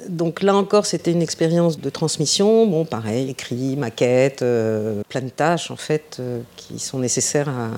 Donc 0.09 0.41
là 0.41 0.55
encore, 0.55 0.85
c'était 0.85 1.11
une 1.11 1.21
expérience 1.21 1.79
de 1.79 1.89
transmission. 1.89 2.65
Bon, 2.67 2.85
pareil, 2.85 3.29
écrit, 3.29 3.75
maquette, 3.75 4.41
euh, 4.41 5.01
plein 5.09 5.21
de 5.21 5.29
tâches 5.29 5.71
en 5.71 5.75
fait 5.75 6.17
euh, 6.19 6.41
qui 6.55 6.79
sont 6.79 6.99
nécessaires 6.99 7.49
à 7.49 7.69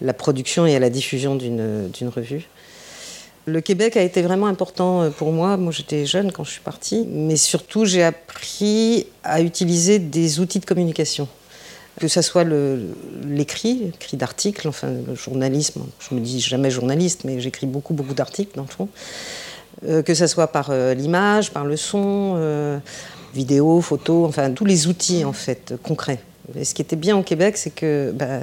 la 0.00 0.12
production 0.12 0.66
et 0.66 0.74
à 0.74 0.78
la 0.78 0.90
diffusion 0.90 1.36
d'une 1.36 2.08
revue. 2.08 2.48
Le 3.44 3.60
Québec 3.60 3.96
a 3.96 4.02
été 4.02 4.22
vraiment 4.22 4.46
important 4.46 5.02
euh, 5.02 5.10
pour 5.10 5.32
moi. 5.32 5.56
Moi, 5.56 5.72
j'étais 5.72 6.06
jeune 6.06 6.30
quand 6.30 6.44
je 6.44 6.52
suis 6.52 6.60
partie, 6.60 7.06
mais 7.08 7.36
surtout, 7.36 7.84
j'ai 7.84 8.04
appris 8.04 9.06
à 9.24 9.40
utiliser 9.40 9.98
des 9.98 10.38
outils 10.38 10.60
de 10.60 10.64
communication. 10.64 11.28
Que 12.00 12.08
ce 12.08 12.22
soit 12.22 12.44
l'écrit, 12.44 13.80
l'écrit 13.84 14.16
d'articles, 14.16 14.66
enfin 14.66 14.88
le 15.06 15.14
journalisme. 15.14 15.82
Je 15.98 16.14
me 16.14 16.20
dis 16.20 16.40
jamais 16.40 16.70
journaliste, 16.70 17.24
mais 17.24 17.38
j'écris 17.38 17.66
beaucoup, 17.66 17.92
beaucoup 17.94 18.14
d'articles 18.14 18.56
dans 18.56 18.62
le 18.62 18.68
fond. 18.68 18.88
Euh, 19.88 20.02
que 20.02 20.14
ce 20.14 20.26
soit 20.26 20.46
par 20.46 20.68
euh, 20.70 20.94
l'image, 20.94 21.50
par 21.50 21.64
le 21.64 21.76
son, 21.76 22.34
euh, 22.36 22.78
vidéo, 23.34 23.80
photo, 23.80 24.24
enfin 24.26 24.50
tous 24.52 24.64
les 24.64 24.86
outils 24.86 25.24
en 25.24 25.32
fait 25.32 25.74
concrets. 25.82 26.20
Et 26.56 26.64
ce 26.64 26.74
qui 26.74 26.82
était 26.82 26.96
bien 26.96 27.16
au 27.16 27.22
Québec, 27.22 27.56
c'est 27.56 27.70
que, 27.70 28.12
bah, 28.14 28.40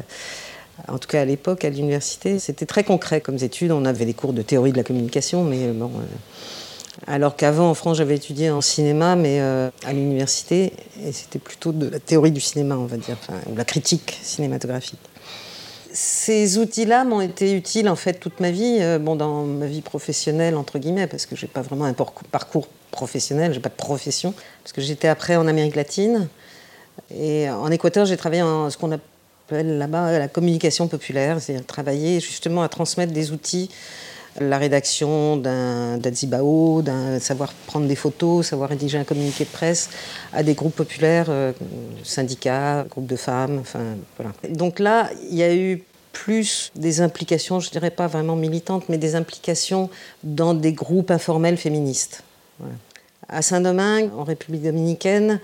en 0.88 0.98
tout 0.98 1.08
cas 1.08 1.22
à 1.22 1.26
l'époque, 1.26 1.64
à 1.64 1.70
l'université, 1.70 2.40
c'était 2.40 2.66
très 2.66 2.84
concret 2.84 3.22
comme 3.22 3.38
études. 3.38 3.72
On 3.72 3.86
avait 3.86 4.06
des 4.06 4.14
cours 4.14 4.34
de 4.34 4.42
théorie 4.42 4.72
de 4.72 4.78
la 4.78 4.84
communication, 4.84 5.44
mais 5.44 5.68
bon. 5.68 5.92
Alors 7.08 7.36
qu'avant, 7.36 7.70
en 7.70 7.74
France, 7.74 7.98
j'avais 7.98 8.16
étudié 8.16 8.50
en 8.52 8.62
cinéma, 8.62 9.16
mais 9.16 9.40
à 9.40 9.94
l'université, 9.94 10.74
et 11.04 11.12
c'était 11.12 11.40
plutôt 11.40 11.72
de 11.72 11.88
la 11.88 12.00
théorie 12.00 12.32
du 12.32 12.42
cinéma, 12.42 12.76
on 12.78 12.86
va 12.86 12.98
dire, 12.98 13.18
ou 13.48 13.56
la 13.56 13.66
critique 13.66 14.20
cinématographique. 14.22 15.00
Ces 15.92 16.60
outils-là 16.60 17.04
m'ont 17.04 17.22
été 17.22 17.54
utiles 17.54 17.90
en 17.90 17.96
fait 17.96 18.14
toute 18.14 18.40
ma 18.40 18.52
vie, 18.52 18.78
euh, 18.80 19.00
bon, 19.00 19.16
dans 19.16 19.44
ma 19.44 19.66
vie 19.66 19.82
professionnelle 19.82 20.56
entre 20.56 20.78
guillemets, 20.78 21.08
parce 21.08 21.26
que 21.26 21.36
j'ai 21.36 21.48
pas 21.48 21.62
vraiment 21.62 21.86
un 21.86 21.94
parcours 21.94 22.68
professionnel, 22.92 23.54
j'ai 23.54 23.60
pas 23.60 23.70
de 23.70 23.74
profession, 23.74 24.34
parce 24.64 24.72
que 24.72 24.82
j'étais 24.82 25.08
après 25.08 25.36
en 25.36 25.48
Amérique 25.48 25.76
latine 25.76 26.28
et 27.16 27.50
en 27.50 27.72
Équateur 27.72 28.06
j'ai 28.06 28.18
travaillé 28.18 28.44
en 28.44 28.70
ce 28.70 28.78
qu'on 28.78 28.92
appelle 28.92 29.80
là-bas 29.80 30.20
la 30.20 30.28
communication 30.28 30.88
populaire, 30.88 31.42
c'est-à-dire 31.42 31.66
travailler 31.66 32.20
justement 32.20 32.62
à 32.62 32.70
transmettre 32.70 33.12
des 33.12 33.32
outils, 33.32 33.72
la 34.40 34.58
rédaction 34.58 35.38
d'un 35.38 36.00
zibao, 36.12 36.82
d'un 36.82 37.20
savoir 37.20 37.54
prendre 37.68 37.88
des 37.88 37.96
photos, 37.96 38.48
savoir 38.48 38.70
rédiger 38.70 38.98
un 38.98 39.04
communiqué 39.04 39.44
de 39.46 39.50
presse 39.50 39.90
à 40.34 40.44
des 40.44 40.54
groupes 40.54 40.76
populaires, 40.76 41.28
euh, 41.30 41.52
syndicats, 42.04 42.86
groupes 42.90 43.08
de 43.08 43.16
femmes, 43.16 43.60
enfin 43.60 43.96
voilà. 44.18 44.34
Donc 44.50 44.80
là, 44.80 45.10
il 45.30 45.38
y 45.38 45.44
a 45.44 45.54
eu 45.54 45.84
plus 46.12 46.72
des 46.76 47.02
implications, 47.02 47.60
je 47.60 47.70
dirais 47.70 47.92
pas 47.92 48.08
vraiment 48.08 48.36
militantes, 48.36 48.90
mais 48.90 48.98
des 48.98 49.16
implications 49.16 49.90
dans 50.24 50.54
des 50.54 50.74
groupes 50.74 51.12
informels 51.12 51.58
féministes. 51.58 52.24
À 53.28 53.42
Saint-Domingue, 53.42 54.10
en 54.18 54.24
République 54.24 54.64
dominicaine, 54.64 55.40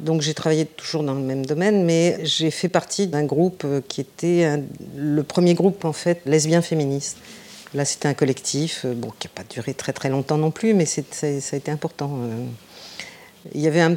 donc 0.00 0.22
j'ai 0.22 0.34
travaillé 0.34 0.64
toujours 0.64 1.02
dans 1.02 1.14
le 1.14 1.20
même 1.20 1.46
domaine, 1.46 1.84
mais 1.84 2.18
j'ai 2.22 2.50
fait 2.50 2.68
partie 2.68 3.06
d'un 3.06 3.24
groupe 3.24 3.66
qui 3.88 4.00
était 4.00 4.62
le 4.96 5.22
premier 5.22 5.54
groupe 5.54 5.84
en 5.84 5.92
fait 5.92 6.20
lesbien 6.26 6.62
féministe. 6.62 7.18
Là, 7.74 7.84
c'était 7.84 8.08
un 8.08 8.14
collectif, 8.14 8.84
euh, 8.84 8.94
bon, 8.94 9.12
qui 9.18 9.26
n'a 9.26 9.32
pas 9.34 9.44
duré 9.48 9.74
très 9.74 9.92
très 9.92 10.08
longtemps 10.08 10.38
non 10.38 10.50
plus, 10.50 10.74
mais 10.74 10.86
ça, 10.86 11.02
a 11.26 11.56
été 11.56 11.70
important. 11.70 12.18
Euh. 12.22 12.46
Il 13.54 13.60
y 13.60 13.66
avait 13.66 13.80
un 13.80 13.96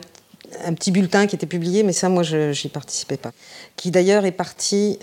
petit 0.74 0.92
bulletin 0.92 1.28
qui 1.28 1.36
était 1.36 1.48
publié, 1.48 1.84
mais 1.84 1.94
ça, 1.94 2.10
moi, 2.10 2.24
je 2.24 2.50
n'y 2.52 2.70
participais 2.72 3.18
pas. 3.18 3.32
Qui 3.76 3.92
d'ailleurs 3.92 4.26
est 4.26 4.32
parti 4.32 5.00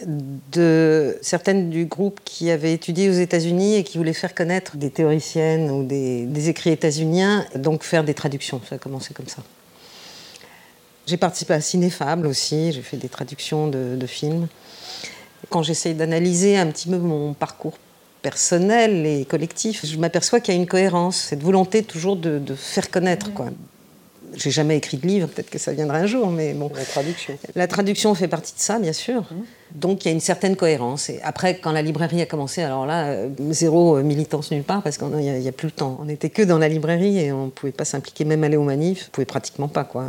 de 0.52 1.18
certaines 1.22 1.70
du 1.70 1.86
groupe 1.86 2.20
qui 2.24 2.50
avaient 2.50 2.72
étudié 2.72 3.08
aux 3.08 3.14
États-Unis 3.14 3.76
et 3.76 3.84
qui 3.84 3.98
voulaient 3.98 4.12
faire 4.12 4.34
connaître 4.34 4.76
des 4.76 4.90
théoriciennes 4.90 5.70
ou 5.70 5.84
des, 5.84 6.48
écrits 6.48 6.70
états-uniens, 6.70 7.46
donc 7.54 7.82
faire 7.82 8.04
des 8.04 8.14
traductions. 8.14 8.60
Ça 8.68 8.76
a 8.76 8.78
commencé 8.78 9.14
comme 9.14 9.28
ça. 9.28 9.42
J'ai 11.06 11.16
participé 11.16 11.54
à 11.54 11.60
Cinéfable 11.60 12.26
aussi, 12.26 12.72
j'ai 12.72 12.82
fait 12.82 12.96
des 12.96 13.08
traductions 13.08 13.68
de, 13.68 14.06
films. 14.06 14.48
Quand 15.50 15.62
j'essaye 15.62 15.94
d'analyser 15.94 16.56
un 16.58 16.66
petit 16.66 16.88
peu 16.88 16.98
mon 16.98 17.32
parcours 17.32 17.78
personnel 18.26 19.06
et 19.06 19.24
collectif, 19.24 19.86
je 19.86 19.96
m'aperçois 19.98 20.40
qu'il 20.40 20.52
y 20.52 20.56
a 20.56 20.60
une 20.60 20.66
cohérence, 20.66 21.16
cette 21.30 21.44
volonté 21.44 21.84
toujours 21.84 22.16
de, 22.16 22.40
de 22.40 22.56
faire 22.56 22.90
connaître. 22.90 23.32
Quoi 23.32 23.50
j'ai 24.34 24.50
jamais 24.50 24.76
écrit 24.76 24.96
de 24.96 25.06
livre, 25.06 25.28
peut-être 25.28 25.48
que 25.48 25.58
ça 25.58 25.72
viendra 25.72 25.98
un 25.98 26.06
jour, 26.06 26.28
mais 26.30 26.52
bon. 26.52 26.70
La 26.74 26.84
traduction. 26.84 27.38
La 27.54 27.66
traduction 27.68 28.14
fait 28.14 28.28
partie 28.28 28.54
de 28.54 28.60
ça, 28.60 28.78
bien 28.78 28.92
sûr. 28.92 29.22
Mmh. 29.22 29.34
Donc 29.76 30.04
il 30.04 30.08
y 30.08 30.10
a 30.10 30.14
une 30.14 30.20
certaine 30.20 30.56
cohérence. 30.56 31.08
Et 31.08 31.20
après, 31.22 31.58
quand 31.58 31.72
la 31.72 31.80
librairie 31.80 32.20
a 32.20 32.26
commencé, 32.26 32.60
alors 32.62 32.84
là, 32.84 33.06
euh, 33.06 33.28
zéro 33.50 34.02
militance 34.02 34.50
nulle 34.50 34.64
part, 34.64 34.82
parce 34.82 34.98
qu'il 34.98 35.08
n'y 35.08 35.48
a, 35.48 35.52
plus 35.52 35.68
le 35.68 35.72
temps. 35.72 35.96
On 36.02 36.04
n'était 36.06 36.30
que 36.30 36.42
dans 36.42 36.58
la 36.58 36.68
librairie 36.68 37.18
et 37.18 37.32
on 37.32 37.46
ne 37.46 37.50
pouvait 37.50 37.72
pas 37.72 37.86
s'impliquer, 37.86 38.24
même 38.24 38.44
aller 38.44 38.56
aux 38.56 38.64
manifs, 38.64 39.04
on 39.04 39.06
ne 39.06 39.12
pouvait 39.12 39.24
pratiquement 39.24 39.68
pas, 39.68 39.84
quoi. 39.84 40.04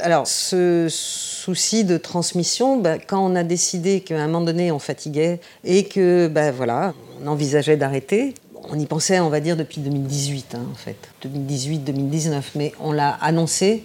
Alors, 0.00 0.26
ce 0.26 0.86
souci 0.90 1.84
de 1.84 1.96
transmission, 1.96 2.78
bah, 2.78 2.98
quand 2.98 3.24
on 3.24 3.34
a 3.34 3.42
décidé 3.42 4.00
qu'à 4.00 4.20
un 4.20 4.26
moment 4.26 4.44
donné, 4.44 4.72
on 4.72 4.78
fatiguait 4.78 5.40
et 5.64 5.84
que, 5.84 6.28
bah, 6.28 6.50
voilà, 6.52 6.94
on 7.22 7.26
envisageait 7.26 7.76
d'arrêter, 7.76 8.34
on 8.70 8.78
y 8.78 8.86
pensait, 8.86 9.20
on 9.20 9.28
va 9.28 9.40
dire, 9.40 9.56
depuis 9.56 9.80
2018, 9.80 10.54
hein, 10.54 10.62
en 10.70 10.74
fait. 10.74 10.96
2018-2019. 11.24 12.42
Mais 12.54 12.72
on 12.80 12.92
l'a 12.92 13.10
annoncé 13.10 13.84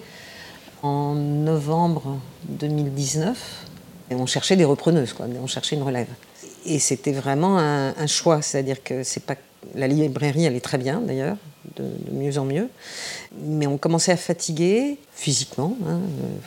en 0.82 1.14
novembre 1.14 2.18
2019. 2.48 3.66
Et 4.10 4.14
on 4.14 4.26
cherchait 4.26 4.56
des 4.56 4.64
repreneuses, 4.64 5.12
quoi. 5.12 5.26
On 5.42 5.46
cherchait 5.46 5.76
une 5.76 5.82
relève. 5.82 6.08
Et 6.64 6.78
c'était 6.78 7.12
vraiment 7.12 7.58
un, 7.58 8.06
choix. 8.06 8.42
C'est-à-dire 8.42 8.82
que 8.82 9.02
c'est 9.02 9.24
pas. 9.24 9.34
La 9.74 9.86
librairie, 9.86 10.44
elle 10.44 10.54
est 10.54 10.64
très 10.64 10.78
bien, 10.78 11.00
d'ailleurs, 11.00 11.36
de, 11.78 11.84
mieux 12.12 12.38
en 12.38 12.44
mieux. 12.44 12.68
Mais 13.42 13.66
on 13.66 13.78
commençait 13.78 14.12
à 14.12 14.16
fatiguer, 14.16 14.98
physiquement, 15.12 15.76
il 15.80 15.88
hein, 15.88 16.00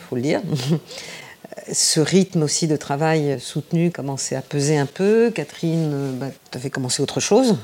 faut 0.08 0.16
le 0.16 0.22
dire. 0.22 0.42
ce 1.72 2.00
rythme 2.00 2.42
aussi 2.42 2.66
de 2.66 2.76
travail 2.76 3.38
soutenu 3.40 3.90
commençait 3.90 4.36
à 4.36 4.42
peser 4.42 4.78
un 4.78 4.86
peu. 4.86 5.30
Catherine, 5.34 6.16
bah, 6.18 6.28
tu 6.50 6.58
avais 6.58 6.70
commencé 6.70 7.02
autre 7.02 7.20
chose. 7.20 7.56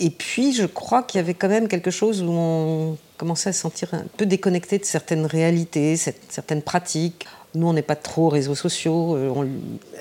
Et 0.00 0.10
puis, 0.10 0.52
je 0.52 0.64
crois 0.64 1.02
qu'il 1.02 1.18
y 1.18 1.20
avait 1.22 1.34
quand 1.34 1.48
même 1.48 1.68
quelque 1.68 1.90
chose 1.90 2.22
où 2.22 2.30
on 2.30 2.96
commençait 3.16 3.50
à 3.50 3.52
se 3.52 3.60
sentir 3.60 3.94
un 3.94 4.04
peu 4.16 4.26
déconnecté 4.26 4.78
de 4.78 4.84
certaines 4.84 5.26
réalités, 5.26 5.96
certaines 5.96 6.62
pratiques. 6.62 7.26
Nous, 7.58 7.66
on 7.66 7.72
n'est 7.72 7.82
pas 7.82 7.96
trop 7.96 8.28
réseaux 8.28 8.54
sociaux. 8.54 9.16
Euh, 9.16 9.48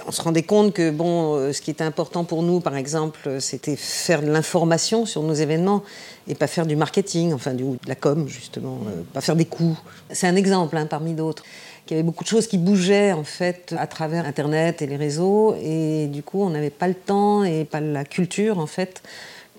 on, 0.05 0.11
se 0.11 0.21
rendait 0.21 0.43
compte 0.43 0.73
que 0.73 0.91
bon, 0.91 1.33
euh, 1.33 1.53
ce 1.53 1.61
qui 1.61 1.71
était 1.71 1.83
important 1.83 2.23
pour 2.23 2.43
nous, 2.43 2.59
par 2.59 2.77
exemple, 2.77 3.41
c'était 3.41 3.75
faire 3.75 4.21
de 4.21 4.27
l'information 4.27 5.07
sur 5.07 5.23
nos 5.23 5.33
événements 5.33 5.81
et 6.27 6.35
pas 6.35 6.45
faire 6.45 6.67
du 6.67 6.75
marketing, 6.75 7.33
enfin 7.33 7.55
de 7.55 7.65
la 7.87 7.95
com, 7.95 8.27
justement, 8.27 8.77
euh, 8.87 9.01
pas 9.11 9.21
faire 9.21 9.35
des 9.35 9.45
coups. 9.45 9.75
C'est 10.11 10.27
un 10.27 10.35
exemple 10.35 10.77
hein, 10.77 10.85
parmi 10.85 11.13
d'autres. 11.13 11.41
Il 11.87 11.93
y 11.93 11.93
avait 11.95 12.03
beaucoup 12.03 12.23
de 12.23 12.29
choses 12.29 12.45
qui 12.45 12.59
bougeaient 12.59 13.11
en 13.11 13.23
fait 13.23 13.73
à 13.75 13.87
travers 13.87 14.27
Internet 14.27 14.83
et 14.83 14.85
les 14.85 14.97
réseaux, 14.97 15.55
et 15.59 16.05
du 16.05 16.21
coup, 16.21 16.43
on 16.43 16.51
n'avait 16.51 16.69
pas 16.69 16.87
le 16.87 16.93
temps 16.93 17.43
et 17.43 17.65
pas 17.65 17.81
la 17.81 18.05
culture 18.05 18.59
en 18.59 18.67
fait 18.67 19.01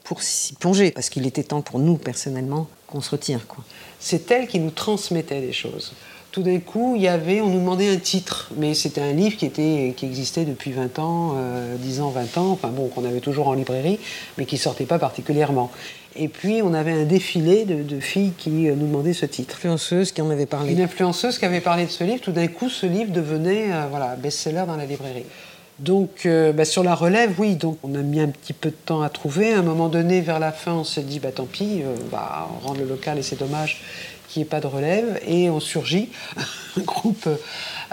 pour 0.05 0.23
s'y 0.23 0.55
plonger, 0.55 0.93
parce 0.93 1.11
qu'il 1.11 1.27
était 1.27 1.43
temps 1.43 1.63
pour 1.63 1.81
nous, 1.81 1.97
personnellement, 1.97 2.69
qu'on 2.87 3.01
se 3.01 3.11
retire. 3.11 3.41
C'est 3.99 4.31
elle 4.31 4.47
qui 4.47 4.61
nous 4.61 4.71
transmettait 4.71 5.41
des 5.41 5.53
choses. 5.53 5.93
Tout 6.31 6.43
d'un 6.43 6.59
coup, 6.59 6.95
il 6.95 7.03
y 7.03 7.09
avait, 7.09 7.41
on 7.41 7.49
nous 7.49 7.61
demandait 7.61 7.89
un 7.89 7.97
titre, 7.97 8.51
mais 8.57 8.75
c'était 8.75 9.01
un 9.01 9.13
livre 9.13 9.37
qui, 9.37 9.47
était, 9.47 9.95
qui 9.97 10.05
existait 10.05 10.45
depuis 10.45 10.73
20 10.73 10.99
ans, 10.99 11.35
10 11.79 12.01
euh, 12.01 12.03
ans, 12.03 12.11
20 12.11 12.39
ans, 12.39 12.51
enfin 12.51 12.69
bon, 12.69 12.89
qu'on 12.89 13.05
avait 13.05 13.21
toujours 13.21 13.49
en 13.49 13.55
librairie, 13.55 13.99
mais 14.37 14.45
qui 14.45 14.59
sortait 14.59 14.85
pas 14.85 14.99
particulièrement. 14.99 15.71
Et 16.17 16.29
puis, 16.29 16.61
on 16.63 16.75
avait 16.75 16.93
un 16.93 17.05
défilé 17.05 17.65
de, 17.65 18.01
filles 18.01 18.33
qui 18.37 18.69
euh, 18.69 18.75
nous 18.75 18.87
demandaient 18.89 19.15
ce 19.15 19.25
titre. 19.25 19.57
Une 19.65 19.71
influenceuse 19.71 20.13
qui 20.13 20.21
en 20.21 20.29
avait 20.29 20.47
parlé. 20.47 20.73
Une 20.73 20.83
influenceuse 20.83 21.39
qui 21.39 21.47
avait 21.47 21.61
parlé 21.61 21.87
de 21.87 21.91
ce 21.91 22.05
livre. 22.05 22.21
Tout 22.21 22.33
d'un 22.33 22.49
coup, 22.49 22.69
ce 22.69 22.87
livre 22.87 23.13
devenait 23.13 23.73
euh, 23.73 23.87
voilà, 23.89 24.17
best-seller 24.17 24.65
dans 24.67 24.77
la 24.77 24.85
librairie. 24.85 25.25
Donc, 25.79 26.27
euh, 26.27 26.53
bah, 26.53 26.65
sur 26.65 26.83
la 26.83 26.95
relève, 26.95 27.35
oui, 27.39 27.55
donc 27.55 27.79
on 27.85 27.95
a 27.95 28.03
mis 28.03 28.21
un 28.21 28.29
petit 28.29 28.53
peu 28.53 28.71
de 28.71 28.75
temps 28.75 29.01
à 29.01 29.09
trouver. 29.09 29.55
À 29.55 29.61
un 29.61 29.63
moment 29.63 29.89
donné, 29.89 30.21
vers 30.21 30.41
la 30.41 30.51
fin, 30.51 30.73
on 30.73 30.85
s'est 30.85 31.03
dit, 31.03 31.21
bah 31.21 31.31
tant 31.33 31.47
pis, 31.47 31.83
euh, 31.83 31.95
bah, 32.11 32.49
on 32.57 32.67
rend 32.67 32.75
le 32.75 32.85
local 32.85 33.19
et 33.19 33.23
c'est 33.23 33.39
dommage 33.39 33.81
qu'il 34.29 34.41
n'y 34.43 34.47
ait 34.47 34.51
pas 34.51 34.61
de 34.61 34.67
relève. 34.67 35.21
Et 35.27 35.51
on 35.51 35.61
surgit, 35.61 36.11
un 36.77 36.83
groupe 36.83 37.29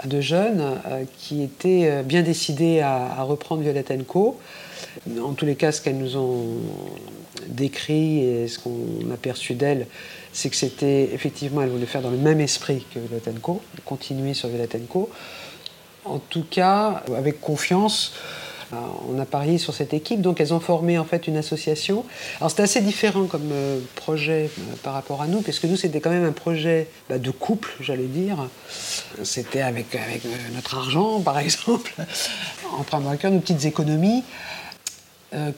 de 0.04 0.20
jeunes 0.20 0.78
qui 1.18 1.42
étaient 1.42 2.02
bien 2.02 2.22
décidés 2.22 2.80
à, 2.80 3.22
reprendre 3.22 3.62
Violette 3.62 4.06
Co. 4.06 4.38
En 5.22 5.32
tous 5.32 5.46
les 5.46 5.56
cas, 5.56 5.72
ce 5.72 5.80
qu'elles 5.80 5.98
nous 5.98 6.16
ont 6.16 6.58
décrit 7.48 8.20
et 8.20 8.48
ce 8.48 8.58
qu'on 8.58 9.10
a 9.12 9.16
perçu 9.16 9.54
d'elles, 9.54 9.86
c'est 10.32 10.50
que 10.50 10.56
c'était 10.56 11.10
effectivement, 11.14 11.62
elles 11.62 11.70
voulaient 11.70 11.86
faire 11.86 12.02
dans 12.02 12.10
le 12.10 12.18
même 12.18 12.40
esprit 12.40 12.84
que 12.92 12.98
Violette 12.98 13.40
Co, 13.40 13.62
continuer 13.84 14.34
sur 14.34 14.48
Violette 14.48 14.76
Co. 14.88 15.08
En 16.04 16.18
tout 16.18 16.44
cas, 16.48 17.02
avec 17.16 17.40
confiance, 17.40 18.12
euh, 18.14 18.45
on 18.72 19.18
a 19.18 19.24
parié 19.24 19.58
sur 19.58 19.74
cette 19.74 19.94
équipe, 19.94 20.20
donc 20.20 20.40
elles 20.40 20.52
ont 20.52 20.60
formé 20.60 20.98
en 20.98 21.04
fait 21.04 21.26
une 21.26 21.36
association. 21.36 22.04
Alors 22.40 22.50
c'était 22.50 22.64
assez 22.64 22.80
différent 22.80 23.26
comme 23.26 23.50
euh, 23.52 23.80
projet 23.94 24.50
euh, 24.58 24.62
par 24.82 24.94
rapport 24.94 25.22
à 25.22 25.26
nous, 25.26 25.40
parce 25.42 25.58
que 25.58 25.66
nous 25.66 25.76
c'était 25.76 26.00
quand 26.00 26.10
même 26.10 26.24
un 26.24 26.32
projet 26.32 26.88
bah, 27.08 27.18
de 27.18 27.30
couple, 27.30 27.74
j'allais 27.80 28.06
dire. 28.06 28.48
C'était 29.22 29.62
avec, 29.62 29.94
avec 29.94 30.22
notre 30.54 30.76
argent, 30.76 31.20
par 31.24 31.38
exemple, 31.38 31.94
en 32.78 32.82
prenant 32.82 33.10
à 33.10 33.16
cœur 33.16 33.30
nos 33.30 33.40
petites 33.40 33.64
économies. 33.64 34.24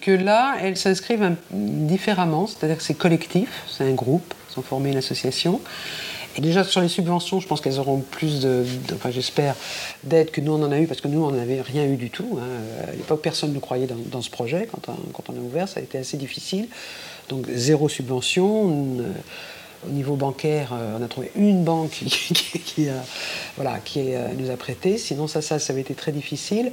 que 0.01 0.11
là, 0.11 0.57
elles 0.61 0.77
s'inscrivent 0.77 1.37
différemment, 1.51 2.47
c'est-à-dire 2.47 2.79
que 2.79 2.83
c'est 2.83 2.95
collectif, 2.95 3.65
c'est 3.69 3.85
un 3.85 3.95
groupe, 3.95 4.35
elles 4.51 4.59
ont 4.59 4.63
formé 4.63 4.91
une 4.91 4.99
association. 4.99 5.61
Déjà 6.39 6.63
sur 6.63 6.81
les 6.81 6.89
subventions, 6.89 7.41
je 7.41 7.49
pense 7.49 7.61
qu'elles 7.61 7.81
auront 7.81 8.01
plus 8.01 8.47
j'espère, 9.11 9.57
d'aide 10.05 10.31
que 10.31 10.41
nous 10.41 10.53
on 10.53 10.63
en 10.63 10.71
a 10.71 10.79
eu, 10.79 10.87
parce 10.87 11.01
que 11.01 11.09
nous 11.09 11.25
on 11.25 11.33
n'avait 11.33 11.61
rien 11.61 11.85
eu 11.85 11.97
du 11.97 12.11
tout. 12.11 12.39
Hein. 12.41 12.89
À 12.89 12.93
l'époque, 12.93 13.23
personne 13.23 13.53
ne 13.53 13.59
croyait 13.59 13.89
dans, 13.89 14.23
ce 14.23 14.31
projet. 14.31 14.69
Quand 14.71 15.29
on, 15.29 15.33
a 15.33 15.41
ouvert, 15.41 15.69
ça 15.69 15.81
a 15.81 15.83
été 15.83 15.99
assez 15.99 16.17
difficile. 16.17 16.69
Donc 17.29 17.47
zéro 17.53 17.89
subvention. 17.89 18.99
Au 19.87 19.91
niveau 19.91 20.17
bancaire, 20.17 20.71
euh, 20.73 20.97
on 20.99 21.05
a 21.05 21.07
trouvé 21.07 21.31
une 21.37 21.63
banque 21.63 21.91
qui 22.03 22.89
euh, 22.89 24.29
nous 24.37 24.51
a 24.51 24.57
prêté. 24.57 24.99
Sinon, 24.99 25.29
ça, 25.29 25.41
ça, 25.41 25.61
ça 25.61 25.73
avait 25.73 25.83
été 25.83 25.95
très 25.95 26.11
difficile. 26.11 26.73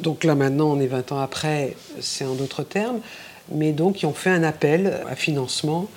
Donc 0.00 0.22
là, 0.22 0.36
maintenant, 0.36 0.70
on 0.70 0.78
est 0.78 0.86
20 0.86 1.10
ans 1.10 1.18
après, 1.18 1.74
c'est 2.00 2.24
en 2.24 2.34
d'autres 2.34 2.62
termes. 2.62 3.00
Mais 3.50 3.72
donc, 3.72 4.02
ils 4.02 4.06
ont 4.06 4.12
fait 4.12 4.30
un 4.30 4.44
appel 4.44 5.00
à 5.10 5.16
financement 5.16 5.88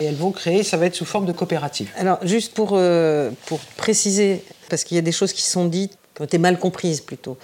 et 0.00 0.06
elles 0.06 0.16
vont 0.16 0.32
créer, 0.32 0.62
ça 0.62 0.76
va 0.76 0.86
être 0.86 0.94
sous 0.94 1.04
forme 1.04 1.26
de 1.26 1.32
coopérative. 1.32 1.90
Alors, 1.96 2.18
juste 2.22 2.54
pour, 2.54 2.70
euh, 2.72 3.30
pour 3.46 3.60
préciser, 3.76 4.42
parce 4.68 4.84
qu'il 4.84 4.96
y 4.96 4.98
a 4.98 5.02
des 5.02 5.12
choses 5.12 5.32
qui 5.32 5.42
sont 5.42 5.66
dites, 5.66 5.92
qui 6.14 6.22
ont 6.22 6.24
été 6.24 6.38
mal 6.38 6.58
comprises 6.58 7.00
plutôt. 7.02 7.36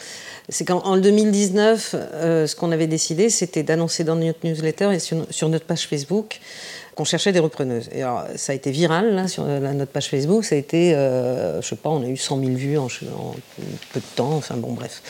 C'est 0.48 0.64
qu'en 0.64 0.96
2019, 0.96 1.94
euh, 1.94 2.46
ce 2.46 2.56
qu'on 2.56 2.72
avait 2.72 2.86
décidé, 2.86 3.30
c'était 3.30 3.62
d'annoncer 3.62 4.04
dans 4.04 4.16
notre 4.16 4.38
newsletter 4.44 4.92
et 4.94 4.98
sur, 4.98 5.48
notre 5.48 5.66
page 5.66 5.86
Facebook 5.86 6.40
qu'on 6.94 7.04
cherchait 7.04 7.32
des 7.32 7.40
repreneuses. 7.40 7.90
Et 7.92 8.02
alors, 8.02 8.24
ça 8.36 8.52
a 8.52 8.54
été 8.54 8.70
viral 8.70 9.14
là, 9.14 9.28
sur 9.28 9.44
notre 9.44 9.92
page 9.92 10.08
Facebook. 10.08 10.46
Ça 10.46 10.54
a 10.54 10.58
été, 10.58 10.94
euh, 10.94 11.60
je 11.60 11.68
sais 11.68 11.76
pas, 11.76 11.90
on 11.90 12.02
a 12.02 12.06
eu 12.06 12.16
100 12.16 12.40
000 12.40 12.52
vues 12.52 12.78
en 12.78 12.88
peu 13.92 14.00
de 14.00 14.16
temps. 14.16 14.32
Enfin 14.32 14.56
bon, 14.56 14.72
bref. 14.72 15.02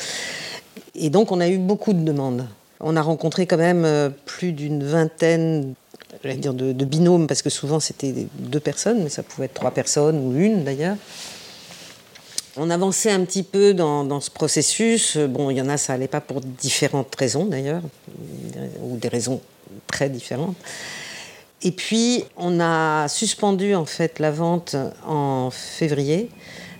Et 0.96 1.10
donc, 1.10 1.30
on 1.30 1.40
a 1.40 1.46
eu 1.46 1.58
beaucoup 1.58 1.92
de 1.92 2.00
demandes. 2.00 2.46
On 2.80 2.96
a 2.96 3.02
rencontré 3.02 3.46
quand 3.46 3.56
même 3.56 4.12
plus 4.26 4.52
d'une 4.52 4.84
vingtaine 4.84 5.74
de, 6.24 6.84
binôme, 6.84 7.26
parce 7.26 7.42
que 7.42 7.50
souvent 7.50 7.80
c'était 7.80 8.14
deux 8.38 8.60
personnes, 8.60 9.02
mais 9.02 9.08
ça 9.08 9.22
pouvait 9.22 9.46
être 9.46 9.54
trois 9.54 9.70
personnes 9.70 10.18
ou 10.18 10.38
une 10.38 10.64
d'ailleurs. 10.64 10.96
On 12.56 12.70
avançait 12.70 13.10
un 13.10 13.22
petit 13.24 13.42
peu 13.42 13.74
dans, 13.74 14.20
ce 14.20 14.30
processus. 14.30 15.18
Bon, 15.18 15.50
il 15.50 15.58
y 15.58 15.60
en 15.60 15.68
a, 15.68 15.76
ça 15.76 15.92
n'allait 15.92 16.08
pas 16.08 16.22
pour 16.22 16.40
différentes 16.40 17.14
raisons 17.14 17.44
d'ailleurs, 17.44 17.82
ou 18.82 18.96
des 18.96 19.08
raisons 19.08 19.40
très 19.86 20.08
différentes. 20.08 20.56
Et 21.62 21.70
puis, 21.70 22.24
on 22.36 22.60
a 22.60 23.08
suspendu 23.08 23.74
en 23.74 23.84
fait 23.84 24.18
la 24.18 24.30
vente 24.30 24.76
en 25.06 25.50
février 25.50 26.30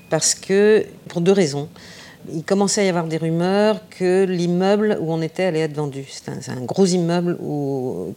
parce 0.09 0.35
que, 0.35 0.87
pour 1.09 1.21
deux 1.21 1.33
raisons 1.33 1.69
il 2.33 2.45
commençait 2.45 2.83
à 2.83 2.85
y 2.85 2.89
avoir 2.89 3.07
des 3.07 3.17
rumeurs 3.17 3.81
que 3.91 4.25
l'immeuble 4.25 4.99
où 5.01 5.13
on 5.13 5.23
était 5.23 5.45
allait 5.45 5.61
être 5.61 5.75
vendu. 5.75 6.07
C'est 6.09 6.51
un, 6.51 6.61
gros 6.63 6.87
immeuble 6.87 7.39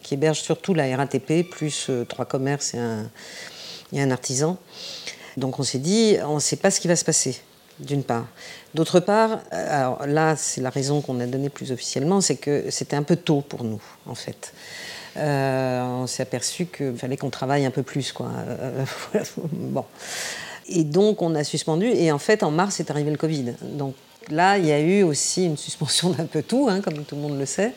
qui 0.01 0.13
héberge 0.13 0.39
surtout 0.39 0.74
la 0.74 0.96
RATP, 0.96 1.50
plus 1.50 1.88
euh, 1.89 2.06
trois 2.06 2.25
commerces 2.25 2.74
et 2.74 4.00
un, 4.01 4.12
artisan. 4.12 4.58
Donc 5.38 5.60
on 5.60 5.63
s'est 5.63 5.80
dit, 5.80 6.18
on 6.25 6.36
ne 6.36 6.39
sait 6.39 6.56
pas 6.56 6.72
ce 6.72 6.80
qui 6.80 6.88
va 6.88 6.96
se 6.96 7.06
passer, 7.06 7.39
d'une 7.80 8.04
part. 8.04 8.28
D'autre 8.74 9.00
part, 9.00 9.39
euh, 9.54 9.78
alors 9.78 10.06
là, 10.08 10.36
c'est 10.36 10.62
la 10.62 10.70
raison 10.70 11.01
qu'on 11.01 11.20
a 11.20 11.25
donnée 11.25 11.50
plus 11.50 11.72
officiellement, 11.72 12.22
c'est 12.22 12.36
que 12.36 12.70
c'était 12.70 12.96
un 12.96 13.04
peu 13.04 13.16
tôt 13.16 13.42
pour 13.42 13.63
nous, 13.63 13.82
en 14.06 14.16
fait. 14.16 14.54
Euh, 15.18 15.82
on 15.82 16.08
s'est 16.08 16.24
aperçu 16.24 16.66
qu'il 16.66 16.96
fallait 16.96 17.18
qu'on 17.18 17.30
travaille 17.32 17.66
un 17.66 17.72
peu 17.72 17.84
plus, 17.84 18.12
quoi. 18.12 18.30
bon. 19.51 19.86
Et 20.70 20.84
donc, 20.84 21.22
on 21.22 21.36
a 21.36 21.44
suspendu. 21.44 21.88
Et 21.88 22.12
en 22.12 22.20
fait, 22.20 22.44
en 22.44 22.52
mars, 22.52 22.80
est 22.80 22.92
arrivé 22.92 23.12
le 23.12 23.18
Covid. 23.18 23.54
Donc 23.62 23.96
là, 24.30 24.58
il 24.58 24.66
y 24.66 24.72
a 24.72 24.79
eu 24.79 25.03
aussi 25.03 25.46
une 25.46 25.58
suspension 25.58 26.12
d'un 26.12 26.25
peu 26.25 26.44
tout, 26.44 26.68
hein, 26.70 26.82
comme 26.82 27.03
tout 27.03 27.16
le 27.16 27.22
monde 27.22 27.40
le 27.40 27.46
sait. 27.46 27.74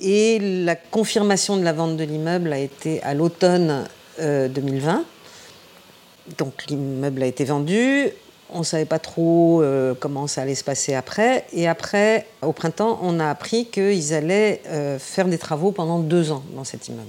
Et 0.00 0.38
la 0.64 0.74
confirmation 0.74 1.56
de 1.56 1.62
la 1.62 1.72
vente 1.72 1.96
de 1.96 2.04
l'immeuble 2.04 2.52
a 2.52 2.58
été 2.58 3.00
à 3.02 3.14
l'automne 3.14 3.86
2020. 4.18 4.98
Euh, 4.98 5.02
donc 6.38 6.66
l'immeuble 6.68 7.22
a 7.22 7.26
été 7.26 7.44
vendu. 7.44 8.08
On 8.50 8.58
ne 8.58 8.64
savait 8.64 8.84
pas 8.84 8.98
trop 8.98 9.62
euh, 9.62 9.94
comment 9.98 10.26
ça 10.26 10.42
allait 10.42 10.56
se 10.56 10.64
passer 10.64 10.94
après. 10.94 11.46
Et 11.52 11.68
après, 11.68 12.26
au 12.42 12.52
printemps, 12.52 12.98
on 13.02 13.18
a 13.20 13.30
appris 13.30 13.66
qu'ils 13.66 14.12
allaient 14.12 14.60
euh, 14.66 14.98
faire 14.98 15.26
des 15.26 15.38
travaux 15.38 15.70
pendant 15.70 16.00
deux 16.00 16.32
ans 16.32 16.42
dans 16.54 16.64
cet 16.64 16.88
immeuble. 16.88 17.08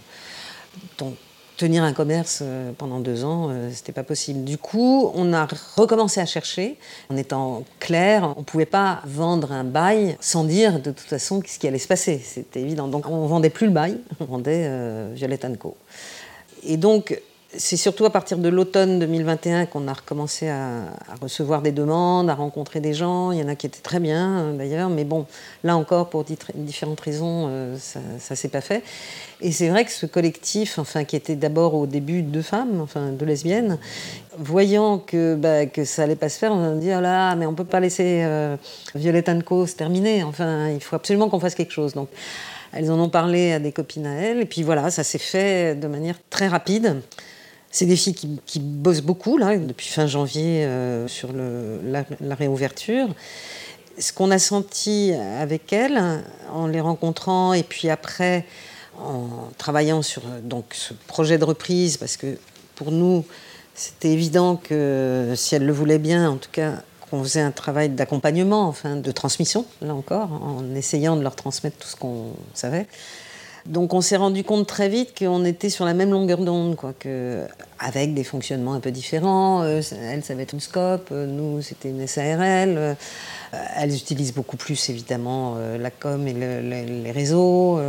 Donc 1.00 1.16
tenir 1.58 1.84
un 1.84 1.94
commerce 1.94 2.40
euh, 2.42 2.72
pendant 2.78 3.00
deux 3.00 3.24
ans, 3.24 3.50
euh, 3.50 3.70
c'était 3.72 3.92
pas 3.92 4.04
possible. 4.04 4.44
Du 4.44 4.58
coup, 4.58 5.12
on 5.16 5.34
a 5.34 5.48
recommencé 5.76 6.20
à 6.20 6.26
chercher 6.26 6.78
en 7.10 7.18
étant 7.18 7.64
clair. 7.80 8.34
On 8.38 8.44
pouvait 8.44 8.66
pas 8.66 9.02
vendre 9.06 9.52
un 9.52 9.64
bail 9.64 10.18
sans 10.20 10.44
dire 10.44 10.80
de 10.80 10.92
toute 10.92 11.00
façon 11.00 11.42
ce 11.46 11.60
qui 11.60 11.68
allait 11.68 11.78
se 11.78 11.88
passer. 11.88 12.20
C'était 12.24 12.62
évident. 12.62 12.88
Donc, 12.88 13.08
on 13.10 13.26
vendait 13.28 13.50
plus 13.50 13.68
le 13.68 13.74
bail, 13.74 13.98
on 14.20 14.26
vendait 14.26 14.66
euh, 14.68 15.12
Violette 15.14 15.46
Co. 15.60 15.78
Et 16.64 16.78
donc, 16.78 17.20
c'est 17.58 17.78
surtout 17.78 18.06
à 18.06 18.10
partir 18.10 18.38
de 18.38 18.50
l'automne 18.50 19.00
2021 19.00 19.66
qu'on 19.66 19.88
a 19.88 19.94
recommencé 19.94 20.50
à, 20.50 20.86
recevoir 21.22 21.62
des 21.62 21.72
demandes, 21.72 22.30
à 22.30 22.36
rencontrer 22.36 22.80
des 22.80 22.94
gens. 22.94 23.32
Il 23.32 23.40
y 23.40 23.44
en 23.44 23.48
a 23.48 23.56
qui 23.56 23.68
étaient 23.68 23.82
très 23.82 24.00
bien 24.00 24.40
euh, 24.40 24.58
d'ailleurs, 24.58 24.90
mais 24.90 25.04
bon, 25.04 25.26
là 25.64 25.78
encore, 25.78 26.10
pour 26.10 26.26
différentes 26.56 27.00
raisons, 27.00 27.48
euh, 27.50 27.78
ça 27.78 28.00
ne 28.00 28.36
s'est 28.36 28.48
pas 28.48 28.62
fait. 28.62 28.84
Et 29.42 29.52
c'est 29.52 29.70
vrai 29.70 29.86
que 29.86 29.92
ce 29.92 30.06
collectif, 30.06 30.80
enfin, 30.80 31.04
qui 31.04 31.16
était 31.16 31.36
d'abord 31.36 31.76
au 31.76 31.86
début 31.86 32.22
deux 32.22 32.42
femmes, 32.42 32.82
enfin 32.82 33.10
deux 33.12 33.26
lesbiennes, 33.26 33.78
voyant 34.38 34.98
que, 34.98 35.36
bah, 35.36 35.66
ça 35.86 36.04
allait 36.04 36.16
pas 36.16 36.30
se 36.30 36.40
faire, 36.40 36.52
on 36.54 36.74
a 36.74 36.76
dit 36.76 36.92
oh 36.96 37.02
là, 37.02 37.36
mais 37.36 37.46
on 37.46 37.54
peut 37.54 37.66
pas 37.66 37.80
laisser 37.80 38.24
euh, 38.24 38.58
Violette 38.96 39.44
Co 39.44 39.68
se 39.68 39.76
terminer. 39.76 40.24
Enfin, 40.24 40.70
il 40.70 40.82
faut 40.82 40.96
absolument 40.96 41.30
qu'on 41.30 41.40
fasse 41.40 41.56
quelque 41.56 41.74
chose. 41.74 41.94
Donc, 41.94 42.10
elles 42.72 42.90
en 42.92 43.00
ont 43.00 43.10
parlé 43.10 43.54
à 43.54 43.60
des 43.60 43.72
copines 43.72 44.08
à 44.08 44.14
elles, 44.14 44.40
et 44.40 44.46
puis 44.46 44.64
voilà, 44.64 44.90
ça 44.90 45.04
s'est 45.04 45.20
fait 45.20 45.76
de 45.76 45.88
manière 45.88 46.16
très 46.30 46.48
rapide. 46.48 47.02
C'est 47.74 47.88
des 47.88 47.96
filles 47.96 48.14
qui, 48.46 48.60
bossent 48.60 49.02
beaucoup, 49.02 49.40
là, 49.40 49.58
depuis 49.58 49.88
fin 49.88 50.06
janvier, 50.06 50.64
euh, 50.64 51.08
sur 51.08 51.32
la, 51.34 52.36
réouverture. 52.36 53.08
Ce 53.98 54.14
qu'on 54.14 54.30
a 54.30 54.38
senti 54.38 55.12
avec 55.12 55.74
elles, 55.74 56.00
en 56.54 56.68
les 56.68 56.82
rencontrant, 56.82 57.52
et 57.54 57.64
puis 57.64 57.90
après, 57.90 58.46
en 59.00 59.50
travaillant 59.58 60.04
sur 60.04 60.22
donc, 60.44 60.66
ce 60.74 60.94
projet 61.08 61.40
de 61.40 61.46
reprise, 61.46 61.98
parce 61.98 62.16
que 62.16 62.38
pour 62.76 62.92
nous, 62.92 63.26
c'était 63.74 64.12
évident 64.12 64.56
que 64.56 65.34
si 65.36 65.56
elles 65.56 65.66
le 65.66 65.74
voulaient 65.74 65.98
bien, 65.98 66.30
en 66.30 66.38
tout 66.38 66.52
cas, 66.52 66.84
qu'on 67.10 67.24
faisait 67.24 67.42
un 67.42 67.52
travail 67.52 67.90
d'accompagnement, 67.90 68.68
enfin 68.68 68.98
de 68.98 69.12
transmission, 69.12 69.66
là 69.82 69.96
encore, 69.96 70.32
en 70.32 70.76
essayant 70.76 71.16
de 71.16 71.24
leur 71.24 71.36
transmettre 71.36 71.78
tout 71.78 71.88
ce 71.88 71.96
qu'on 71.96 72.34
savait. 72.54 72.86
Donc 73.66 73.94
on 73.94 74.02
s'est 74.02 74.18
rendu 74.18 74.44
compte 74.44 74.68
très 74.68 74.90
vite 74.90 75.18
qu'on 75.18 75.46
était 75.46 75.70
sur 75.70 75.86
la 75.86 75.94
même 75.94 76.12
longueur 76.12 76.40
d'onde, 76.40 76.76
quoi, 76.76 76.94
que, 76.98 77.46
avec 77.80 78.14
des 78.14 78.26
fonctionnements 78.26 78.74
un 78.74 78.82
peu 78.82 78.92
différents. 78.92 79.64
Euh, 79.64 79.82
elle, 80.02 80.40
être 80.42 80.54
une 80.54 80.60
scope, 80.60 81.10
euh, 81.14 81.26
nous, 81.26 81.62
c'était 81.62 81.90
une 81.90 82.06
SARL. 82.06 82.76
Euh, 82.78 82.94
elles 83.78 83.96
utilisent 83.96 84.34
beaucoup 84.34 84.58
plus, 84.58 84.90
évidemment, 84.90 85.58
la 85.80 85.92
com 85.92 86.28
et 86.28 86.34
les 86.34 87.12
réseaux. 87.12 87.80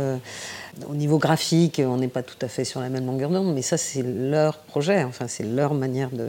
au 0.87 0.93
niveau 0.93 1.17
graphique, 1.17 1.81
on 1.83 1.97
n'est 1.97 2.07
pas 2.07 2.21
tout 2.21 2.37
à 2.41 2.47
fait 2.47 2.65
sur 2.65 2.81
la 2.81 2.89
même 2.89 3.07
longueur 3.07 3.31
d'onde, 3.31 3.51
mais 3.55 3.63
ça, 3.63 3.75
c'est 3.75 4.03
leur 4.03 4.59
projet, 4.59 5.03
enfin, 5.03 5.27
c'est 5.27 5.43
leur 5.43 5.73
manière 5.73 6.11
de. 6.11 6.27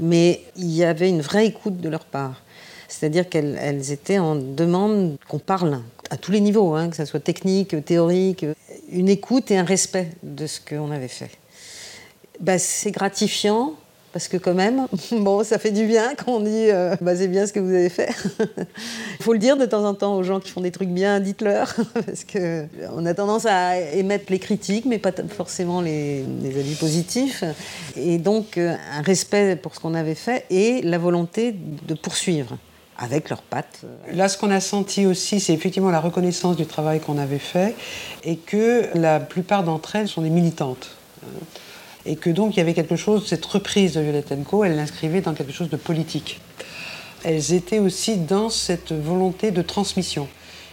Mais 0.00 0.42
il 0.56 0.74
y 0.74 0.82
avait 0.82 1.08
une 1.08 1.20
vraie 1.20 1.46
écoute 1.46 1.80
de 1.80 1.88
leur 1.88 2.04
part. 2.04 2.42
C'est-à-dire 2.88 3.28
qu'elles 3.28 3.92
étaient 3.92 4.18
en 4.18 4.34
demande 4.34 5.18
qu'on 5.28 5.38
parle 5.38 5.80
à 6.10 6.16
tous 6.16 6.32
les 6.32 6.40
niveaux, 6.40 6.74
hein, 6.74 6.88
que 6.88 6.96
ce 6.96 7.04
soit 7.04 7.20
technique, 7.20 7.84
théorique, 7.84 8.46
une 8.90 9.08
écoute 9.08 9.50
et 9.50 9.58
un 9.58 9.64
respect 9.64 10.10
de 10.22 10.46
ce 10.46 10.60
qu'on 10.60 10.90
avait 10.90 11.08
fait. 11.08 11.30
Bah, 12.40 12.58
c'est 12.58 12.90
gratifiant 12.90 13.74
parce 14.12 14.28
que 14.28 14.36
quand 14.36 14.54
même, 14.54 14.86
bon, 15.12 15.44
ça 15.44 15.58
fait 15.58 15.70
du 15.70 15.86
bien 15.86 16.14
quand 16.14 16.32
on 16.32 16.40
dit 16.40 16.70
euh, 16.70 16.96
bah, 17.00 17.14
c'est 17.14 17.28
bien 17.28 17.46
ce 17.46 17.52
que 17.52 17.60
vous 17.60 17.72
avez 17.72 17.88
fait. 17.88 18.08
Il 19.20 19.22
faut 19.24 19.32
le 19.32 19.38
dire 19.38 19.56
de 19.56 19.66
temps 19.66 19.84
en 19.84 19.94
temps 19.94 20.16
aux 20.16 20.22
gens 20.22 20.40
qui 20.40 20.50
font 20.50 20.60
des 20.60 20.70
trucs 20.70 20.88
bien, 20.88 21.20
dites-leur, 21.20 21.74
parce 21.94 22.24
qu'on 22.24 23.06
a 23.06 23.14
tendance 23.14 23.46
à 23.46 23.78
émettre 23.78 24.26
les 24.30 24.38
critiques, 24.38 24.86
mais 24.86 24.98
pas 24.98 25.12
forcément 25.28 25.80
les, 25.80 26.24
avis 26.44 26.74
positifs. 26.74 27.44
Et 27.96 28.18
donc, 28.18 28.56
euh, 28.56 28.74
un 28.92 29.02
respect 29.02 29.56
pour 29.56 29.74
ce 29.74 29.80
qu'on 29.80 29.94
avait 29.94 30.14
fait 30.14 30.44
et 30.50 30.80
la 30.82 30.98
volonté 30.98 31.52
de 31.52 31.94
poursuivre 31.94 32.56
avec 32.98 33.30
leurs 33.30 33.42
pattes. 33.42 33.82
Là, 34.12 34.28
ce 34.28 34.36
qu'on 34.36 34.50
a 34.50 34.60
senti 34.60 35.06
aussi, 35.06 35.38
c'est 35.38 35.54
effectivement 35.54 35.90
la 35.90 36.00
reconnaissance 36.00 36.56
du 36.56 36.66
travail 36.66 36.98
qu'on 37.00 37.16
avait 37.16 37.38
fait 37.38 37.76
et 38.24 38.36
que 38.36 38.88
la 38.94 39.20
plupart 39.20 39.62
d'entre 39.62 39.96
elles 39.96 40.08
sont 40.08 40.22
des 40.22 40.30
militantes. 40.30 40.90
Et 42.04 42.16
que 42.16 42.30
donc 42.30 42.54
il 42.54 42.58
y 42.58 42.60
avait 42.60 42.74
quelque 42.74 42.96
chose, 42.96 43.26
cette 43.26 43.46
reprise 43.46 43.94
de 43.94 44.00
Violette 44.00 44.34
Co, 44.44 44.64
elle 44.64 44.76
l'inscrivait 44.76 45.20
dans 45.20 45.34
quelque 45.34 45.52
chose 45.52 45.70
de 45.70 45.76
politique. 45.76 46.40
Elles 47.24 47.52
étaient 47.52 47.78
aussi 47.78 48.16
dans 48.16 48.50
cette 48.50 48.92
volonté 48.92 49.52
de 49.52 49.62
transmission 49.62 50.28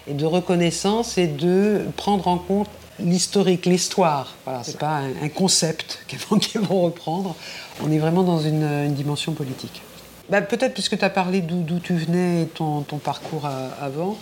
et 0.08 0.14
de 0.14 0.26
reconnaissance 0.26 1.18
et 1.18 1.28
de 1.28 1.82
prendre 1.96 2.28
en 2.28 2.38
compte 2.38 2.70
l'historique, 3.00 3.66
l'histoire. 3.66 4.36
Voilà, 4.46 4.64
c'est 4.64 4.78
pas 4.78 5.02
un, 5.22 5.30
concept 5.30 6.04
qu'elles 6.08 6.20
vont, 6.62 6.82
reprendre. 6.82 7.36
On 7.84 7.92
est 7.92 8.00
vraiment 8.00 8.24
dans 8.24 8.40
une 8.40 8.94
dimension 8.94 9.34
politique. 9.34 9.82
Bah, 10.30 10.42
peut-être 10.42 10.74
puisque 10.74 10.98
tu 10.98 11.06
as 11.06 11.10
parlé 11.10 11.42
d'où 11.42 11.80
tu 11.80 11.96
venais 11.96 12.44
et 12.44 12.48
ton, 12.48 12.82
ton 12.82 12.98
parcours 12.98 13.48
avant. 13.82 14.18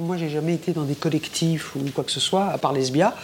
Moi, 0.00 0.16
j'ai 0.16 0.28
jamais 0.28 0.54
été 0.54 0.72
dans 0.72 0.84
des 0.84 0.94
collectifs 0.94 1.74
ou 1.74 1.80
quoi 1.92 2.04
que 2.04 2.12
ce 2.12 2.20
soit, 2.20 2.46
à 2.46 2.58
part 2.58 2.72
Lesbia. 2.72 3.16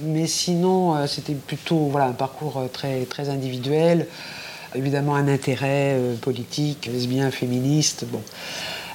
Mais 0.00 0.26
sinon, 0.26 0.96
euh, 0.96 1.06
c'était 1.06 1.34
plutôt 1.34 1.76
voilà, 1.90 2.06
un 2.06 2.12
parcours 2.12 2.56
euh, 2.56 2.68
très, 2.68 3.04
très 3.04 3.28
individuel. 3.28 4.06
Évidemment, 4.74 5.14
un 5.14 5.28
intérêt 5.28 5.92
euh, 5.92 6.16
politique, 6.16 6.86
lesbien, 6.86 7.30
féministe. 7.30 8.06
Bon. 8.10 8.22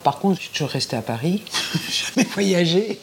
Par 0.03 0.17
contre, 0.17 0.37
je 0.37 0.41
suis 0.45 0.51
toujours 0.51 0.69
restée 0.69 0.95
à 0.95 1.03
Paris, 1.03 1.43
jamais 2.15 2.27
voyagé. 2.33 2.99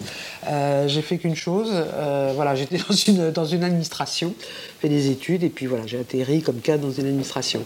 Euh, 0.49 0.89
j'ai 0.89 1.03
fait 1.03 1.19
qu'une 1.19 1.37
chose, 1.37 1.71
euh, 1.73 2.33
voilà, 2.35 2.55
j'étais 2.55 2.79
dans 2.89 2.95
une, 2.95 3.31
dans 3.31 3.45
une 3.45 3.65
administration, 3.65 4.35
fait 4.81 4.89
des 4.89 5.11
études, 5.11 5.43
et 5.43 5.49
puis 5.49 5.67
voilà, 5.67 5.87
j'ai 5.87 5.99
atterri 5.99 6.43
comme 6.43 6.61
cadre 6.61 6.87
dans 6.87 6.93
une 6.93 7.07
administration. 7.07 7.65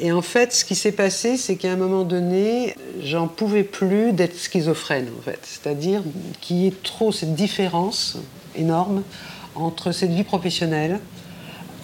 Et 0.00 0.12
en 0.12 0.22
fait, 0.22 0.52
ce 0.52 0.64
qui 0.64 0.74
s'est 0.74 0.92
passé, 0.92 1.36
c'est 1.36 1.56
qu'à 1.56 1.72
un 1.72 1.76
moment 1.76 2.04
donné, 2.04 2.74
j'en 3.02 3.28
pouvais 3.28 3.64
plus 3.64 4.12
d'être 4.12 4.36
schizophrène, 4.36 5.08
en 5.18 5.22
fait. 5.22 5.40
C'est-à-dire 5.42 6.02
qu'il 6.40 6.56
y 6.58 6.66
ait 6.66 6.74
trop 6.82 7.12
cette 7.12 7.34
différence 7.34 8.18
énorme 8.56 9.02
entre 9.54 9.92
cette 9.92 10.10
vie 10.10 10.24
professionnelle 10.24 11.00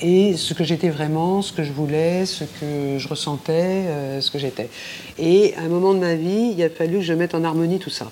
et 0.00 0.36
ce 0.36 0.54
que 0.54 0.64
j'étais 0.64 0.90
vraiment, 0.90 1.42
ce 1.42 1.52
que 1.52 1.64
je 1.64 1.72
voulais, 1.72 2.24
ce 2.24 2.44
que 2.44 2.98
je 2.98 3.08
ressentais, 3.08 3.52
euh, 3.86 4.20
ce 4.20 4.30
que 4.30 4.38
j'étais. 4.38 4.68
Et 5.18 5.54
à 5.56 5.62
un 5.62 5.68
moment 5.68 5.94
de 5.94 5.98
ma 5.98 6.14
vie, 6.14 6.54
il 6.56 6.62
a 6.62 6.70
fallu 6.70 6.98
que 6.98 7.04
je 7.04 7.12
mette 7.12 7.34
en 7.34 7.42
harmonie 7.44 7.78
tout 7.78 7.90
ça. 7.90 8.10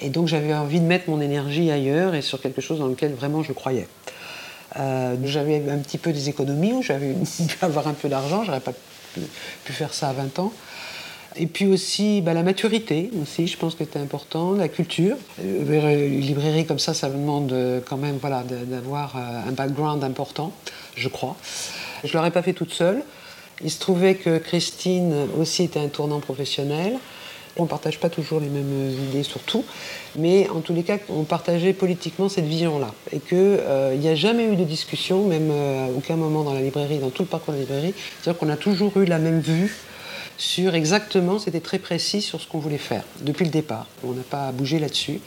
Et 0.00 0.10
donc 0.10 0.28
j'avais 0.28 0.54
envie 0.54 0.80
de 0.80 0.86
mettre 0.86 1.08
mon 1.08 1.20
énergie 1.20 1.70
ailleurs 1.70 2.14
et 2.14 2.22
sur 2.22 2.40
quelque 2.40 2.60
chose 2.60 2.78
dans 2.78 2.86
lequel 2.86 3.14
vraiment 3.14 3.42
je 3.42 3.52
croyais. 3.52 3.88
Euh, 4.76 5.14
j'avais 5.24 5.62
un 5.70 5.78
petit 5.78 5.98
peu 5.98 6.12
des 6.12 6.28
économies, 6.28 6.82
j'avais 6.82 7.12
pu 7.12 7.56
avoir 7.64 7.86
un 7.86 7.94
peu 7.94 8.08
d'argent, 8.08 8.44
j'aurais 8.44 8.60
pas 8.60 8.72
pu, 9.14 9.72
faire 9.72 9.94
ça 9.94 10.08
à 10.08 10.12
20 10.12 10.38
ans. 10.40 10.52
Et 11.36 11.46
puis 11.46 11.66
aussi 11.66 12.20
bah, 12.20 12.34
la 12.34 12.42
maturité, 12.42 13.10
aussi, 13.22 13.46
je 13.46 13.56
pense 13.56 13.74
que 13.74 13.84
c'était 13.84 13.98
important, 13.98 14.52
la 14.52 14.68
culture. 14.68 15.16
Euh, 15.40 16.08
une 16.08 16.20
librairie 16.20 16.66
comme 16.66 16.78
ça, 16.78 16.94
ça 16.94 17.08
demande 17.08 17.54
quand 17.88 17.96
même 17.96 18.18
voilà, 18.20 18.42
d'avoir 18.42 19.16
un 19.16 19.52
background 19.52 20.02
important 20.02 20.52
je 20.96 21.08
crois. 21.08 21.36
Je 22.02 22.08
ne 22.08 22.12
l'aurais 22.14 22.30
pas 22.30 22.42
fait 22.42 22.52
toute 22.52 22.72
seule. 22.72 23.02
Il 23.62 23.70
se 23.70 23.78
trouvait 23.78 24.14
que 24.16 24.38
Christine 24.38 25.14
aussi 25.38 25.64
était 25.64 25.80
un 25.80 25.88
tournant 25.88 26.20
professionnel. 26.20 26.98
On 27.56 27.64
ne 27.64 27.68
partage 27.68 28.00
pas 28.00 28.08
toujours 28.08 28.40
les 28.40 28.48
mêmes 28.48 28.90
idées 29.08 29.22
sur 29.22 29.40
tout, 29.40 29.64
mais 30.16 30.48
en 30.48 30.60
tous 30.60 30.74
les 30.74 30.82
cas, 30.82 30.98
on 31.08 31.22
partageait 31.22 31.72
politiquement 31.72 32.28
cette 32.28 32.46
vision-là. 32.46 32.92
Et 33.12 33.20
qu'il 33.20 33.38
euh, 33.38 33.96
n'y 33.96 34.08
a 34.08 34.16
jamais 34.16 34.44
eu 34.44 34.56
de 34.56 34.64
discussion, 34.64 35.26
même 35.26 35.50
euh, 35.52 35.86
à 35.86 35.90
aucun 35.90 36.16
moment 36.16 36.42
dans 36.42 36.52
la 36.52 36.62
librairie, 36.62 36.98
dans 36.98 37.10
tout 37.10 37.22
le 37.22 37.28
parcours 37.28 37.54
de 37.54 37.58
la 37.58 37.64
librairie. 37.64 37.94
C'est-à-dire 38.20 38.38
qu'on 38.38 38.48
a 38.48 38.56
toujours 38.56 38.96
eu 38.98 39.04
la 39.04 39.18
même 39.18 39.40
vue 39.40 39.72
sur 40.36 40.74
exactement, 40.74 41.38
c'était 41.38 41.60
très 41.60 41.78
précis 41.78 42.20
sur 42.20 42.40
ce 42.40 42.48
qu'on 42.48 42.58
voulait 42.58 42.76
faire, 42.76 43.04
depuis 43.20 43.44
le 43.44 43.52
départ. 43.52 43.86
On 44.02 44.12
n'a 44.12 44.22
pas 44.22 44.50
bougé 44.50 44.80
là-dessus 44.80 45.20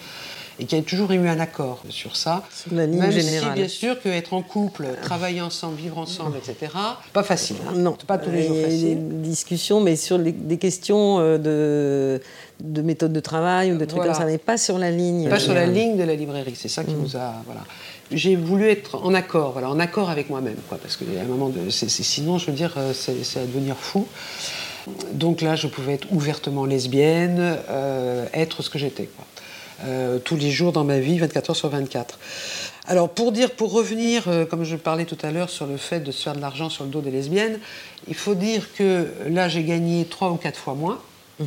et 0.59 0.65
qu'il 0.65 0.77
y 0.77 0.81
a 0.81 0.83
toujours 0.83 1.11
eu 1.11 1.27
un 1.27 1.39
accord 1.39 1.83
sur 1.89 2.15
ça. 2.15 2.43
Sur 2.51 2.73
la 2.73 2.85
ligne 2.85 2.99
Même 2.99 3.11
générale. 3.11 3.53
Si, 3.53 3.59
bien 3.59 3.67
sûr, 3.67 4.01
qu'être 4.01 4.33
en 4.33 4.41
couple, 4.41 4.87
travailler 5.01 5.41
ensemble, 5.41 5.77
vivre 5.77 5.97
ensemble, 5.97 6.37
etc., 6.37 6.71
pas 7.13 7.23
facile. 7.23 7.57
Hein. 7.67 7.73
Non. 7.75 7.95
pas 8.07 8.17
tous 8.17 8.31
les 8.31 8.47
jours 8.47 8.55
facile. 8.55 8.79
Il 8.79 8.87
y 8.87 8.91
a 8.91 8.95
des 8.95 9.29
discussions, 9.29 9.79
mais 9.81 9.95
sur 9.95 10.17
des 10.19 10.57
questions 10.57 11.19
euh, 11.19 11.37
de, 11.37 12.21
de 12.59 12.81
méthode 12.81 13.13
de 13.13 13.19
travail 13.19 13.71
ou 13.71 13.77
de 13.77 13.85
trucs 13.85 14.01
comme 14.01 14.13
ça, 14.13 14.25
mais 14.25 14.37
pas 14.37 14.57
sur 14.57 14.77
la 14.77 14.91
ligne. 14.91 15.29
Pas 15.29 15.39
sur 15.39 15.53
la 15.53 15.65
ligne 15.65 15.97
de 15.97 16.03
la 16.03 16.15
librairie, 16.15 16.55
c'est 16.55 16.67
ça 16.67 16.83
qui 16.83 16.93
mm. 16.93 17.01
nous 17.01 17.15
a. 17.17 17.33
Voilà. 17.45 17.61
J'ai 18.11 18.35
voulu 18.35 18.69
être 18.69 19.03
en 19.03 19.13
accord, 19.13 19.51
voilà, 19.51 19.69
en 19.69 19.79
accord 19.79 20.09
avec 20.09 20.29
moi-même, 20.29 20.55
quoi, 20.69 20.77
parce 20.81 20.95
que 20.95 21.03
un 21.03 21.25
moment, 21.25 21.49
de, 21.49 21.69
sinon, 21.69 22.37
je 22.37 22.47
veux 22.47 22.53
dire, 22.53 22.73
euh, 22.77 22.93
c'est 22.93 23.39
à 23.39 23.45
devenir 23.45 23.75
fou. 23.75 24.07
Donc 25.11 25.41
là, 25.41 25.55
je 25.55 25.67
pouvais 25.67 25.95
être 25.95 26.07
ouvertement 26.11 26.65
lesbienne, 26.65 27.57
euh, 27.69 28.25
être 28.33 28.61
ce 28.61 28.69
que 28.69 28.79
j'étais. 28.79 29.09
Euh, 29.83 30.17
tous 30.17 30.35
les 30.35 30.49
jours 30.49 30.71
dans 30.71 30.83
ma 30.83 30.99
vie, 30.99 31.19
24 31.19 31.51
heures 31.51 31.55
sur 31.55 31.69
24. 31.69 32.17
Alors 32.87 33.09
pour 33.09 33.31
dire, 33.31 33.51
pour 33.51 33.71
revenir, 33.71 34.27
euh, 34.27 34.45
comme 34.45 34.63
je 34.63 34.75
parlais 34.75 35.05
tout 35.05 35.17
à 35.21 35.29
l'heure 35.29 35.49
sur 35.49 35.67
le 35.67 35.77
fait 35.77 35.99
de 35.99 36.11
se 36.11 36.23
faire 36.23 36.35
de 36.35 36.41
l'argent 36.41 36.69
sur 36.69 36.83
le 36.83 36.89
dos 36.89 37.01
des 37.01 37.11
lesbiennes, 37.11 37.59
il 38.07 38.15
faut 38.15 38.33
dire 38.33 38.73
que 38.73 39.07
là 39.27 39.49
j'ai 39.49 39.63
gagné 39.63 40.05
trois 40.05 40.31
ou 40.31 40.37
quatre 40.37 40.57
fois 40.57 40.73
moins 40.73 40.99
et 41.39 41.45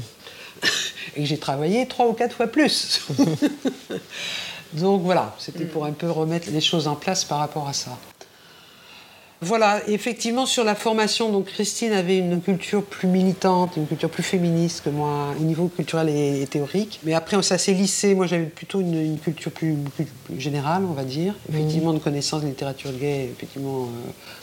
que 1.17 1.25
j'ai 1.25 1.39
travaillé 1.39 1.87
trois 1.87 2.07
ou 2.07 2.13
quatre 2.13 2.37
fois 2.37 2.47
plus. 2.47 3.01
Donc 4.75 5.03
voilà, 5.03 5.35
c'était 5.39 5.65
pour 5.65 5.85
un 5.85 5.93
peu 5.93 6.09
remettre 6.09 6.49
les 6.51 6.61
choses 6.61 6.87
en 6.87 6.95
place 6.95 7.25
par 7.25 7.39
rapport 7.39 7.67
à 7.67 7.73
ça. 7.73 7.99
Voilà, 9.43 9.81
effectivement, 9.89 10.45
sur 10.45 10.65
la 10.65 10.75
formation, 10.75 11.33
donc 11.33 11.47
Christine 11.47 11.93
avait 11.93 12.19
une 12.19 12.43
culture 12.43 12.85
plus 12.85 13.09
militante, 13.09 13.77
une 13.79 13.87
culture 13.87 14.11
plus 14.11 14.23
féministe 14.23 14.85
que 14.85 14.91
moi, 14.91 15.35
au 15.39 15.43
niveau 15.43 15.69
culturel 15.69 16.11
et, 16.11 16.47
théorique. 16.47 17.01
Mais 17.05 17.15
après, 17.15 17.43
ça 17.43 17.57
s'est 17.57 17.73
lissé. 17.73 18.15
Moi, 18.15 18.27
j'avais 18.27 18.45
plutôt 18.45 18.81
une, 18.81 19.19
culture 19.19 19.51
plus, 19.51 19.77
générale, 20.37 20.83
on 20.87 20.93
va 20.93 21.05
dire. 21.05 21.35
Effectivement, 21.49 21.95
de 21.95 21.99
connaissance 21.99 22.43
de 22.43 22.49
littérature 22.49 22.93
gay. 22.93 23.31
Effectivement, 23.33 23.89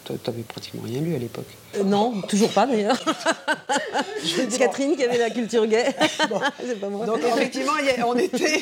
euh, 0.10 0.16
tu 0.18 0.32
n'avais 0.32 0.42
pratiquement 0.42 0.82
rien 0.84 1.00
lu 1.00 1.14
à 1.14 1.20
l'époque. 1.20 1.46
Euh, 1.76 1.84
non, 1.84 2.22
toujours 2.22 2.50
pas 2.50 2.66
d'ailleurs. 2.66 2.98
C'est 4.24 4.58
Catherine 4.58 4.96
qui 4.96 5.04
avait 5.04 5.18
la 5.18 5.30
culture 5.30 5.66
gay. 5.68 5.86
C'est 6.66 6.80
pas 6.80 6.90
moi. 6.90 7.06
Donc 7.06 7.20
effectivement, 7.36 7.74
on 8.06 8.16
était. 8.16 8.62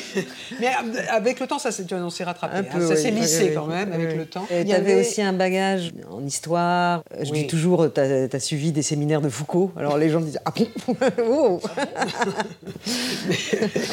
Mais 0.60 0.70
avec 1.10 1.40
le 1.40 1.46
temps, 1.46 1.58
ça 1.58 1.70
s'est 1.70 1.84
rattrapé. 2.24 2.56
Hein. 2.56 2.80
ça 2.80 2.96
s'est 2.96 3.10
lissé 3.10 3.52
quand 3.54 3.66
même 3.66 3.92
avec 3.92 4.16
le 4.16 4.26
temps. 4.26 4.46
Et 4.50 4.64
tu 4.64 4.72
avais 4.72 4.94
aussi 4.96 5.22
un 5.22 5.32
bagage 5.32 5.92
en 6.10 6.24
histoire. 6.24 7.02
Je 7.20 7.30
dis 7.30 7.46
toujours, 7.46 7.92
tu 7.92 8.00
as, 8.00 8.40
suivi 8.40 8.72
des 8.72 8.82
séminaires 8.82 9.20
de 9.20 9.28
Foucault. 9.28 9.72
Alors 9.76 9.98
les 9.98 10.10
gens 10.10 10.20
me 10.20 10.26
disent 10.26 10.40
Ah 10.44 10.52
bon? 10.56 10.66
Oh. 11.28 11.60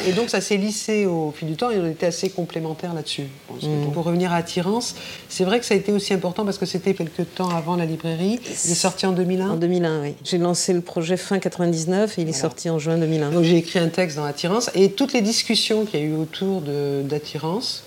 Et 0.06 0.12
donc 0.12 0.30
ça 0.30 0.40
s'est 0.40 0.56
lissé 0.56 1.06
au 1.06 1.32
fil 1.32 1.48
du 1.48 1.56
temps 1.56 1.70
et 1.70 1.78
on 1.78 1.86
était 1.86 2.06
assez 2.06 2.30
complémentaires 2.30 2.94
là-dessus. 2.94 3.26
Mm. 3.50 3.92
Pour 3.92 4.04
revenir 4.04 4.32
à 4.32 4.36
Attirance, 4.36 4.94
c'est 5.28 5.44
vrai 5.44 5.58
que 5.60 5.66
ça 5.66 5.74
a 5.74 5.76
été 5.76 5.92
aussi 5.92 6.14
important 6.14 6.44
parce 6.44 6.58
que 6.58 6.66
c'était 6.66 6.94
quelques 6.94 7.34
temps 7.34 7.50
avant 7.50 7.76
la 7.76 7.86
librairie. 7.86 8.40
Il 8.64 8.70
est 8.70 8.74
sorti 8.74 9.03
en 9.06 9.12
2001 9.12 9.50
En 9.50 9.56
2001, 9.56 10.02
oui. 10.02 10.14
J'ai 10.24 10.38
lancé 10.38 10.72
le 10.72 10.80
projet 10.80 11.16
fin 11.16 11.38
99 11.38 12.18
et 12.18 12.22
il 12.22 12.28
est 12.28 12.32
sorti 12.32 12.70
en 12.70 12.78
juin 12.78 12.98
2001. 12.98 13.30
Donc 13.30 13.44
j'ai 13.44 13.56
écrit 13.56 13.78
un 13.78 13.88
texte 13.88 14.16
dans 14.16 14.24
Attirance 14.24 14.70
et 14.74 14.90
toutes 14.90 15.12
les 15.12 15.20
discussions 15.20 15.84
qu'il 15.84 16.00
y 16.00 16.02
a 16.02 16.06
eu 16.06 16.14
autour 16.14 16.62
d'Attirance, 17.04 17.84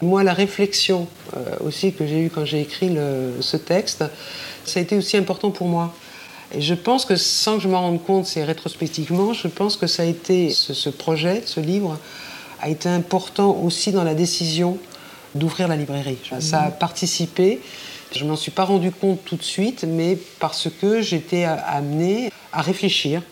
moi 0.00 0.24
la 0.24 0.32
réflexion 0.32 1.06
euh, 1.36 1.56
aussi 1.64 1.92
que 1.92 2.06
j'ai 2.06 2.24
eue 2.24 2.30
quand 2.30 2.44
j'ai 2.44 2.60
écrit 2.60 2.96
ce 3.40 3.56
texte, 3.56 4.04
ça 4.64 4.80
a 4.80 4.82
été 4.82 4.96
aussi 4.96 5.16
important 5.16 5.50
pour 5.50 5.68
moi. 5.68 5.94
Et 6.54 6.60
je 6.60 6.74
pense 6.74 7.04
que 7.04 7.16
sans 7.16 7.56
que 7.56 7.62
je 7.62 7.68
m'en 7.68 7.80
rende 7.80 8.02
compte, 8.02 8.26
c'est 8.26 8.44
rétrospectivement, 8.44 9.32
je 9.32 9.48
pense 9.48 9.76
que 9.76 9.86
ça 9.86 10.02
a 10.02 10.06
été, 10.06 10.50
ce, 10.50 10.74
ce 10.74 10.90
projet, 10.90 11.42
ce 11.46 11.60
livre, 11.60 11.98
a 12.60 12.68
été 12.68 12.88
important 12.88 13.58
aussi 13.62 13.90
dans 13.90 14.04
la 14.04 14.14
décision 14.14 14.78
d'ouvrir 15.34 15.68
la 15.68 15.76
librairie. 15.76 16.18
Ça 16.40 16.62
a 16.62 16.70
participé. 16.70 17.60
Je 18.14 18.24
m'en 18.24 18.36
suis 18.36 18.50
pas 18.50 18.64
rendu 18.64 18.90
compte 18.90 19.24
tout 19.24 19.36
de 19.36 19.42
suite, 19.42 19.84
mais 19.88 20.18
parce 20.38 20.68
que 20.80 21.00
j'étais 21.00 21.44
amenée 21.44 22.30
à 22.52 22.60
réfléchir. 22.60 23.22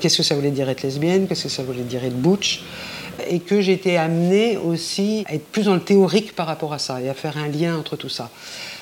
Qu'est-ce 0.00 0.16
que 0.16 0.22
ça 0.22 0.34
voulait 0.34 0.50
dire 0.50 0.68
être 0.68 0.82
lesbienne? 0.82 1.28
Qu'est-ce 1.28 1.44
que 1.44 1.48
ça 1.48 1.62
voulait 1.62 1.82
dire 1.82 2.04
être 2.04 2.16
butch? 2.16 2.64
Et 3.30 3.38
que 3.38 3.60
j'étais 3.60 3.96
amenée 3.96 4.56
aussi 4.56 5.24
à 5.28 5.34
être 5.34 5.46
plus 5.46 5.66
dans 5.66 5.74
le 5.74 5.80
théorique 5.80 6.34
par 6.34 6.46
rapport 6.46 6.72
à 6.72 6.80
ça 6.80 7.00
et 7.00 7.08
à 7.08 7.14
faire 7.14 7.38
un 7.38 7.46
lien 7.46 7.78
entre 7.78 7.94
tout 7.94 8.08
ça. 8.08 8.30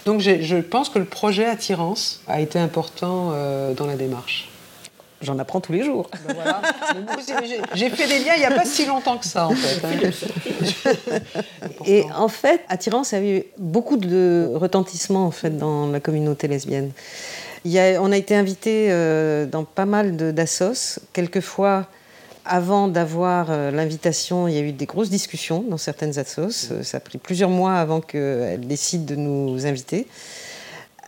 Donc 0.07 0.21
je 0.21 0.57
pense 0.57 0.89
que 0.89 0.99
le 0.99 1.05
projet 1.05 1.45
Attirance 1.45 2.23
a 2.29 2.41
été 2.41 2.59
important 2.59 3.31
euh, 3.33 3.75
dans 3.75 3.87
la 3.87 3.97
démarche. 3.97 4.52
J'en 5.23 5.39
apprends 5.39 5.61
tous 5.61 5.73
les 5.73 5.85
jours. 5.85 6.11
Ben 6.27 6.35
j'ai 7.75 7.91
fait 7.91 8.09
des 8.09 8.25
liens 8.25 8.35
il 8.35 8.41
n'y 8.41 8.45
a 8.45 8.51
pas 8.51 8.65
si 8.65 8.87
longtemps 8.87 9.19
que 9.19 9.27
ça, 9.27 9.47
en 9.47 9.55
fait. 9.55 9.87
Hein. 9.87 11.31
Et 11.87 12.05
en 12.15 12.29
fait, 12.29 12.63
Attirance 12.69 13.13
a 13.13 13.23
eu 13.23 13.45
beaucoup 13.59 13.97
de 13.97 14.51
retentissement 14.55 15.27
en 15.27 15.31
fait, 15.31 15.57
dans 15.57 15.87
la 15.87 16.01
communauté 16.01 16.49
lesbienne. 16.49 16.91
on 17.65 18.13
a 18.13 18.17
été 18.17 18.35
invité 18.35 18.89
dans 19.51 19.65
pas 19.65 19.87
mal 19.87 20.17
d'assos. 20.17 20.99
Quelquefois, 21.13 21.87
avant 22.45 22.89
d'avoir 22.89 23.51
l'invitation, 23.71 24.49
il 24.49 24.55
y 24.55 24.59
a 24.59 24.63
eu 24.63 24.73
des 24.73 24.87
grosses 24.87 25.11
discussions 25.11 25.63
dans 25.63 25.79
certaines 25.79 26.19
assos. 26.19 26.51
Ça 26.83 26.97
a 26.97 27.01
pris 27.01 27.19
plusieurs 27.19 27.51
mois 27.51 27.75
avant 27.75 28.01
qu'elles 28.01 28.67
décident 28.67 29.05
de 29.05 29.15
nous 29.15 29.67
inviter. 29.67 30.09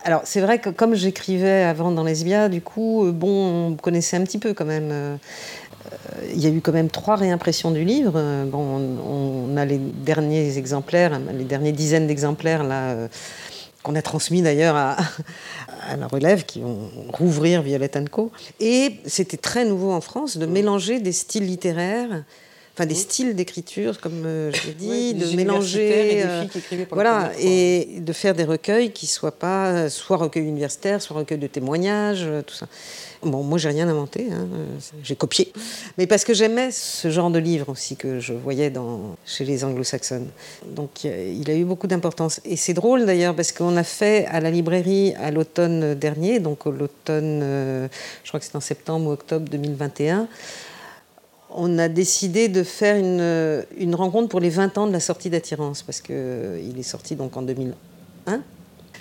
Alors, 0.05 0.21
c'est 0.23 0.39
vrai 0.39 0.59
que 0.59 0.69
comme 0.69 0.95
j'écrivais 0.95 1.63
avant 1.63 1.91
dans 1.91 2.03
Lesbia, 2.03 2.47
du 2.47 2.61
coup, 2.61 3.11
bon, 3.11 3.71
on 3.71 3.75
connaissait 3.75 4.15
un 4.15 4.23
petit 4.23 4.37
peu 4.37 4.53
quand 4.53 4.65
même 4.65 5.17
il 6.33 6.39
y 6.41 6.47
a 6.47 6.49
eu 6.49 6.61
quand 6.61 6.71
même 6.71 6.89
trois 6.89 7.15
réimpressions 7.15 7.71
du 7.71 7.83
livre. 7.83 8.45
Bon, 8.45 9.47
on, 9.49 9.57
a 9.57 9.65
les 9.65 9.77
derniers 9.77 10.57
exemplaires, 10.57 11.19
les 11.33 11.43
dernières 11.43 11.73
dizaines 11.73 12.07
d'exemplaires 12.07 12.63
là 12.63 12.91
euh, 12.91 13.07
qu'on 13.83 13.95
a 13.95 14.01
transmis 14.01 14.41
d'ailleurs 14.41 14.75
à, 14.75 14.97
la 15.97 16.07
relève 16.07 16.45
qui 16.45 16.61
vont 16.61 16.89
rouvrir 17.13 17.61
Violette 17.61 18.09
Co. 18.09 18.31
Et 18.59 18.99
c'était 19.05 19.37
très 19.37 19.65
nouveau 19.65 19.91
en 19.91 20.01
France 20.01 20.37
de 20.37 20.45
mélanger 20.45 20.99
des 20.99 21.11
styles 21.11 21.45
littéraires 21.45 22.23
enfin 22.75 22.85
des 22.85 22.95
styles 22.95 23.35
d'écriture, 23.35 24.01
comme 24.01 24.23
euh, 24.25 24.51
je 24.51 24.67
l'ai 24.67 24.73
dit, 24.73 25.13
de 25.13 25.35
mélanger, 25.35 26.23
euh, 26.25 26.43
voilà, 26.91 27.31
et 27.39 27.99
de 27.99 28.13
faire 28.13 28.35
des 28.35 28.43
recueils 28.43 28.91
qui 28.91 29.07
soient 29.07 29.31
pas 29.31 29.89
soit 29.89 30.17
recueils 30.17 30.45
universitaires, 30.45 31.01
soit 31.01 31.15
recueils 31.15 31.37
de 31.37 31.47
témoignages, 31.47 32.27
tout 32.45 32.55
ça. 32.55 32.67
Bon, 33.23 33.41
moi, 33.41 33.57
j'ai 33.57 33.69
rien 33.69 33.87
inventé, 33.87 34.27
hein, 34.31 34.47
j'ai 35.03 35.15
copié. 35.15 35.51
Mais 35.97 36.05
parce 36.05 36.23
que 36.23 36.33
j'aimais 36.33 36.69
ce 36.71 37.09
genre 37.09 37.31
de 37.31 37.39
livre 37.39 37.69
aussi 37.69 37.95
que 37.95 38.19
je 38.19 38.33
voyais 38.33 38.69
dans, 38.69 39.15
chez 39.25 39.45
les 39.45 39.63
anglo-saxonnes. 39.63 40.27
Donc, 40.67 41.05
il 41.05 41.49
a 41.49 41.55
eu 41.55 41.63
beaucoup 41.63 41.87
d'importance. 41.87 42.39
Et 42.45 42.55
c'est 42.55 42.73
drôle 42.73 43.05
d'ailleurs, 43.05 43.35
parce 43.35 43.51
qu'on 43.51 43.77
a 43.77 43.83
fait 43.83 44.25
à 44.27 44.39
la 44.41 44.51
librairie 44.51 45.15
à 45.15 45.31
l'automne 45.31 45.95
dernier, 45.95 46.39
donc 46.39 46.65
l'automne, 46.65 47.41
euh, 47.43 47.87
je 48.23 48.29
crois 48.29 48.39
que 48.39 48.45
c'est 48.45 48.55
en 48.55 48.61
septembre 48.61 49.07
ou 49.07 49.11
octobre 49.11 49.47
2021, 49.49 50.27
on 51.49 51.77
a 51.77 51.87
décidé 51.87 52.47
de 52.47 52.63
faire 52.63 52.97
une, 52.97 53.65
une 53.77 53.95
rencontre 53.95 54.29
pour 54.29 54.39
les 54.39 54.49
20 54.49 54.77
ans 54.77 54.87
de 54.87 54.91
la 54.91 54.99
sortie 54.99 55.29
d'Attirance, 55.29 55.83
parce 55.83 56.01
qu'il 56.01 56.15
est 56.77 56.83
sorti 56.83 57.15
donc 57.15 57.37
en 57.37 57.41
2001. 57.41 58.41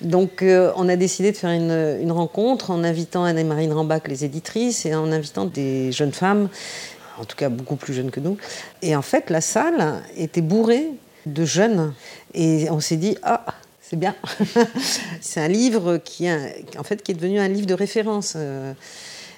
Donc 0.01 0.43
euh, 0.43 0.73
on 0.77 0.89
a 0.89 0.97
décidé 0.97 1.33
de 1.33 1.37
faire 1.37 1.51
une, 1.51 2.13
rencontre 2.13 2.71
en 2.71 2.85
invitant 2.85 3.25
Anne-Marie 3.25 3.71
Rambach, 3.71 4.09
les 4.09 4.25
éditrices, 4.25 4.87
et 4.87 4.95
en 4.95 5.11
invitant 5.13 5.45
des 5.45 5.93
jeunes 5.93 6.13
femmes, 6.13 6.49
en 7.19 7.25
tout 7.25 7.37
cas 7.37 7.49
beaucoup 7.49 7.77
plus 7.77 7.95
jeunes 7.95 8.11
que 8.11 8.21
nous. 8.21 8.37
Et 8.83 8.97
en 8.97 9.03
fait, 9.03 9.31
la 9.31 9.41
salle 9.41 10.03
était 10.17 10.41
bourrée 10.41 10.89
de 11.27 11.45
jeunes. 11.45 11.95
Et 12.35 12.69
on 12.71 12.81
s'est 12.81 12.97
dit, 12.97 13.17
ah, 13.23 13.45
c'est 13.81 13.99
bien. 13.99 14.15
c'est 15.21 15.41
un 15.41 15.49
livre 15.49 15.99
qui, 15.99 16.29
en 16.31 16.83
fait, 16.83 17.03
qui 17.03 17.13
est 17.13 17.15
devenu 17.15 17.39
un 17.39 17.49
livre 17.49 17.67
de 17.67 17.75
référence. 17.75 18.35
Euh, 18.37 18.73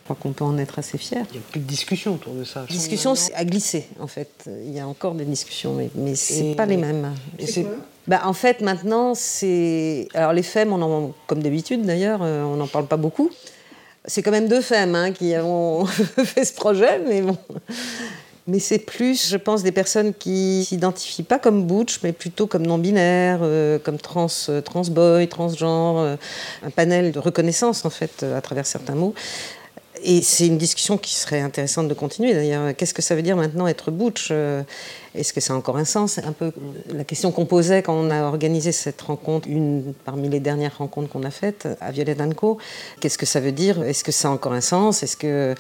crois 0.07 0.17
qu'on 0.21 0.33
peut 0.33 0.45
en 0.45 0.57
être 0.59 0.79
assez 0.79 0.99
fier. 0.99 1.27
Il 1.31 1.37
y 1.37 1.39
a 1.39 1.43
plus 1.51 1.61
de 1.61 1.67
discussion 1.67 2.15
autour 2.15 2.35
de 2.35 2.45
ça. 2.45 2.65
Discussion 2.69 3.15
a 3.35 3.45
glissé, 3.45 3.89
en 4.01 4.07
fait. 4.07 4.49
Il 4.65 4.73
y 4.73 4.81
a 4.81 4.87
encore 4.87 5.15
des 5.15 5.25
discussions, 5.25 5.75
mais, 5.75 5.91
mais 5.95 6.15
ce 6.15 6.43
n'est 6.43 6.55
pas 6.55 6.67
les 6.67 6.77
mêmes. 6.77 7.13
Bah, 8.07 8.23
en 8.25 8.33
fait, 8.33 8.61
maintenant, 8.61 9.15
c'est. 9.15 10.09
Alors, 10.15 10.33
les 10.33 10.45
femmes, 10.45 10.73
on 10.73 10.81
en... 10.81 11.13
comme 11.27 11.43
d'habitude 11.43 11.83
d'ailleurs, 11.85 12.21
euh, 12.23 12.45
on 12.45 12.57
n'en 12.57 12.69
parle 12.69 12.87
pas 12.87 12.97
beaucoup. 12.97 13.31
C'est 14.05 14.23
quand 14.23 14.31
même 14.31 14.47
deux 14.47 14.61
femmes 14.61 14.95
hein, 14.95 15.11
qui 15.11 15.35
ont 15.43 15.85
fait 15.87 16.45
ce 16.45 16.55
projet, 16.55 17.01
mais 17.01 17.23
bon. 17.23 17.37
Mais 18.47 18.61
c'est 18.61 18.79
plus, 18.79 19.29
je 19.29 19.37
pense, 19.37 19.65
des 19.65 19.73
personnes 19.73 20.15
qui 20.15 20.65
s'identifient 20.69 21.25
pas 21.25 21.41
comme 21.41 21.67
butch, 21.67 21.99
mais 22.05 22.13
plutôt 22.13 22.47
comme 22.47 22.65
non-binaires, 22.65 23.41
euh, 23.43 23.81
comme 23.81 23.99
trans, 23.99 24.29
euh, 24.49 24.61
transboy, 24.61 25.27
transgenre, 25.27 26.17
un 26.63 26.71
panel 26.71 27.11
de 27.11 27.19
reconnaissance 27.19 27.85
en 27.85 27.91
fait 27.91 28.23
à 28.23 28.41
travers 28.41 28.67
certains 28.67 28.95
mots. 28.95 29.15
Et 30.03 30.23
c'est 30.23 30.47
une 30.47 30.59
discussion 30.59 30.99
qui 30.99 31.15
serait 31.15 31.41
intéressante 31.41 31.89
de 31.89 31.95
continuer 31.95 32.35
d'ailleurs. 32.35 32.77
Qu'est-ce 32.77 32.95
que 32.95 33.03
ça 33.03 33.15
veut 33.15 33.23
dire 33.23 33.37
maintenant 33.37 33.67
être 33.67 33.91
butch 33.91 34.29
euh, 34.31 34.63
Est-ce 35.15 35.33
que 35.33 35.41
ça 35.41 35.55
a 35.55 35.57
encore 35.57 35.77
un 35.77 35.85
sens? 35.85 36.19
Un 36.19 36.33
peu 36.33 36.53
la 36.93 37.05
question 37.05 37.33
qu'on 37.33 37.47
posait 37.47 37.83
quand 37.83 37.95
on 37.95 38.11
a 38.11 38.25
organisé 38.25 38.73
cette 38.73 39.01
rencontre, 39.01 39.49
une 39.49 39.95
parmi 40.05 40.29
les 40.29 40.41
dernières 40.41 40.79
rencontres 40.79 41.09
qu'on 41.09 41.23
a 41.23 41.31
faites 41.31 41.69
à 41.81 41.91
Violette 41.93 42.35
Co. 42.35 42.59
Qu'est-ce 43.01 43.19
que 43.19 43.27
ça 43.27 43.41
veut 43.41 43.53
dire? 43.53 43.83
Est-ce 43.83 44.05
que 44.05 44.13
ça 44.13 44.29
a 44.29 44.31
encore 44.31 44.53
un 44.53 44.61
sens? 44.61 45.03
Est-ce 45.03 45.17
que 45.17 45.55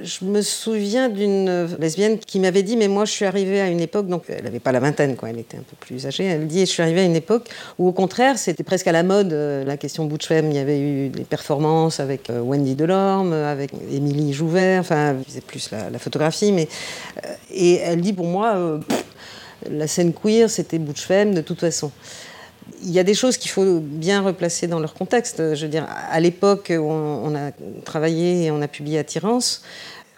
je 0.00 0.24
me 0.24 0.42
souviens 0.42 1.08
d'une 1.08 1.68
lesbienne 1.78 2.18
qui 2.18 2.38
m'avait 2.38 2.62
dit, 2.62 2.76
mais 2.76 2.88
moi 2.88 3.04
je 3.04 3.12
suis 3.12 3.24
arrivée 3.24 3.60
à 3.60 3.68
une 3.68 3.80
époque, 3.80 4.06
donc 4.06 4.24
elle 4.28 4.44
n'avait 4.44 4.60
pas 4.60 4.72
la 4.72 4.80
vingtaine, 4.80 5.16
quoi, 5.16 5.30
elle 5.30 5.38
était 5.38 5.56
un 5.56 5.62
peu 5.62 5.76
plus 5.80 6.06
âgée, 6.06 6.24
elle 6.24 6.46
dit, 6.46 6.60
je 6.60 6.70
suis 6.70 6.82
arrivée 6.82 7.00
à 7.00 7.04
une 7.04 7.16
époque 7.16 7.48
où 7.78 7.88
au 7.88 7.92
contraire 7.92 8.38
c'était 8.38 8.62
presque 8.62 8.86
à 8.86 8.92
la 8.92 9.02
mode, 9.02 9.32
euh, 9.32 9.64
la 9.64 9.76
question 9.76 10.04
Butch 10.04 10.30
il 10.30 10.52
y 10.52 10.58
avait 10.58 10.80
eu 10.80 11.08
des 11.08 11.24
performances 11.24 11.98
avec 11.98 12.30
euh, 12.30 12.40
Wendy 12.40 12.76
Delorme, 12.76 13.32
avec 13.32 13.72
Émilie 13.90 14.32
Jouvert, 14.32 14.80
enfin, 14.80 15.16
c'est 15.28 15.44
plus 15.44 15.70
la, 15.70 15.98
photographie, 15.98 16.52
mais... 16.52 16.68
Euh, 17.24 17.34
et 17.52 17.76
elle 17.76 18.00
dit, 18.00 18.12
pour 18.12 18.26
moi, 18.26 18.80
la 19.68 19.86
scène 19.86 20.12
queer 20.12 20.48
c'était 20.48 20.78
Butch 20.78 21.08
de 21.08 21.40
toute 21.40 21.60
façon 21.60 21.90
il 22.82 22.90
y 22.90 22.98
a 22.98 23.04
des 23.04 23.14
choses 23.14 23.36
qu'il 23.36 23.50
faut 23.50 23.80
bien 23.80 24.22
replacer 24.22 24.66
dans 24.66 24.80
leur 24.80 24.94
contexte. 24.94 25.54
Je 25.54 25.62
veux 25.62 25.70
dire, 25.70 25.86
à 25.88 26.20
l'époque 26.20 26.72
où 26.74 26.90
on, 26.90 27.34
a 27.34 27.50
travaillé 27.84 28.44
et 28.44 28.50
on 28.50 28.62
a 28.62 28.68
publié 28.68 28.98
Attirance, 28.98 29.62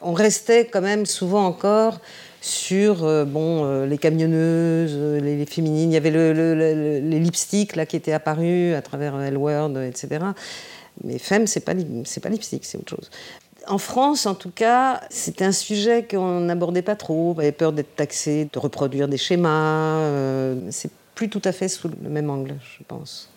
on 0.00 0.12
restait 0.12 0.66
quand 0.66 0.80
même 0.80 1.06
souvent 1.06 1.46
encore 1.46 2.00
sur 2.40 3.04
euh, 3.04 3.24
bon, 3.24 3.64
euh, 3.64 3.86
les 3.86 3.98
camionneuses, 3.98 4.94
euh, 4.94 5.20
les, 5.20 5.46
féminines. 5.46 5.90
Il 5.90 5.94
y 5.94 5.96
avait 5.96 6.10
le, 6.10 6.32
les 7.00 7.20
lipsticks 7.20 7.76
là, 7.76 7.86
qui 7.86 7.96
étaient 7.96 8.12
apparus 8.12 8.74
à 8.74 8.82
travers 8.82 9.20
L 9.20 9.36
Word, 9.36 9.80
etc. 9.80 10.24
Mais 11.04 11.18
femme, 11.18 11.46
c'est 11.46 11.60
pas, 11.60 11.74
pas 11.74 12.28
lipstick, 12.28 12.64
c'est 12.64 12.78
autre 12.78 12.90
chose. 12.90 13.10
En 13.68 13.78
France, 13.78 14.26
en 14.26 14.34
tout 14.34 14.50
cas, 14.50 15.00
c'était 15.08 15.44
un 15.44 15.52
sujet 15.52 16.04
qu'on 16.04 16.40
n'abordait 16.40 16.82
pas 16.82 16.96
trop. 16.96 17.34
On 17.36 17.38
avait 17.38 17.52
peur 17.52 17.72
d'être 17.72 17.94
taxé, 17.94 18.48
de 18.52 18.58
reproduire 18.58 19.06
des 19.06 19.18
schémas. 19.18 20.00
Tout 21.28 21.42
à 21.44 21.52
fait 21.52 21.68
sous 21.68 21.88
le 21.88 22.08
même 22.08 22.30
angle, 22.30 22.56
je 22.78 22.84
pense. 22.86 23.28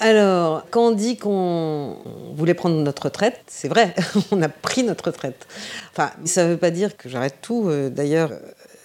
Alors, 0.00 0.64
quand 0.70 0.88
on 0.88 0.90
dit 0.92 1.16
qu'on 1.16 1.96
voulait 2.34 2.54
prendre 2.54 2.76
notre 2.76 3.06
retraite, 3.06 3.40
c'est 3.48 3.68
vrai, 3.68 3.94
on 4.30 4.40
a 4.42 4.48
pris 4.48 4.84
notre 4.84 5.06
retraite. 5.06 5.46
Enfin, 5.90 6.10
ça 6.24 6.44
ne 6.44 6.50
veut 6.50 6.56
pas 6.56 6.70
dire 6.70 6.96
que 6.96 7.08
j'arrête 7.08 7.36
tout. 7.42 7.68
Euh, 7.68 7.90
d'ailleurs, 7.90 8.30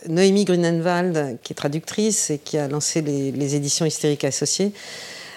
Noémie 0.08 0.46
Grunenwald, 0.46 1.38
qui 1.44 1.54
est 1.54 1.56
traductrice 1.56 2.32
et 2.32 2.40
qui 2.40 2.58
a 2.58 2.68
lancé 2.68 3.02
les, 3.02 3.56
éditions 3.56 3.86
hystériques 3.86 4.24
associées, 4.24 4.74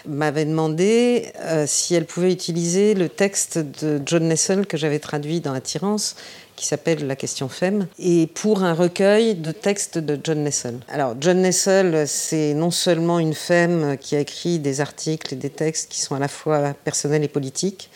m'avait 0.06 0.44
demandé 0.44 1.32
euh, 1.40 1.64
si 1.66 1.94
elle 1.94 2.06
pouvait 2.06 2.32
utiliser 2.32 2.94
le 2.94 3.08
texte 3.08 3.58
de 3.58 4.00
John 4.06 4.28
Nessel 4.28 4.66
que 4.66 4.76
j'avais 4.76 4.98
traduit 4.98 5.40
dans 5.40 5.52
Attirance 5.52 6.16
qui 6.56 6.66
s'appelle 6.66 7.06
La 7.06 7.16
question 7.16 7.48
femme, 7.48 7.86
et 7.98 8.26
pour 8.26 8.62
un 8.62 8.74
recueil 8.74 9.34
de 9.34 9.52
textes 9.52 9.98
de 9.98 10.18
John 10.22 10.42
Nessel. 10.42 10.78
Alors, 10.88 11.14
John 11.20 11.42
Nessel, 11.42 12.08
c'est 12.08 12.54
non 12.54 12.70
seulement 12.70 13.18
une 13.18 13.34
femme 13.34 13.96
qui 13.98 14.16
a 14.16 14.20
écrit 14.20 14.58
des 14.58 14.80
articles 14.80 15.34
et 15.34 15.36
des 15.36 15.50
textes 15.50 15.90
qui 15.90 16.00
sont 16.00 16.14
à 16.14 16.18
la 16.18 16.28
fois 16.28 16.74
personnels 16.84 17.22
et 17.22 17.28
politiques. 17.28 17.90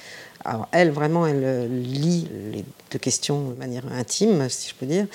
Alors, 0.45 0.69
elle, 0.73 0.91
vraiment, 0.91 1.27
elle 1.27 1.83
lit 1.83 2.27
les 2.53 2.65
deux 2.91 2.99
questions 2.99 3.51
de 3.51 3.55
manière 3.57 3.85
intime, 3.93 4.49
si 4.49 4.71
je 4.71 4.75
peux 4.75 4.87
dire. 4.87 5.07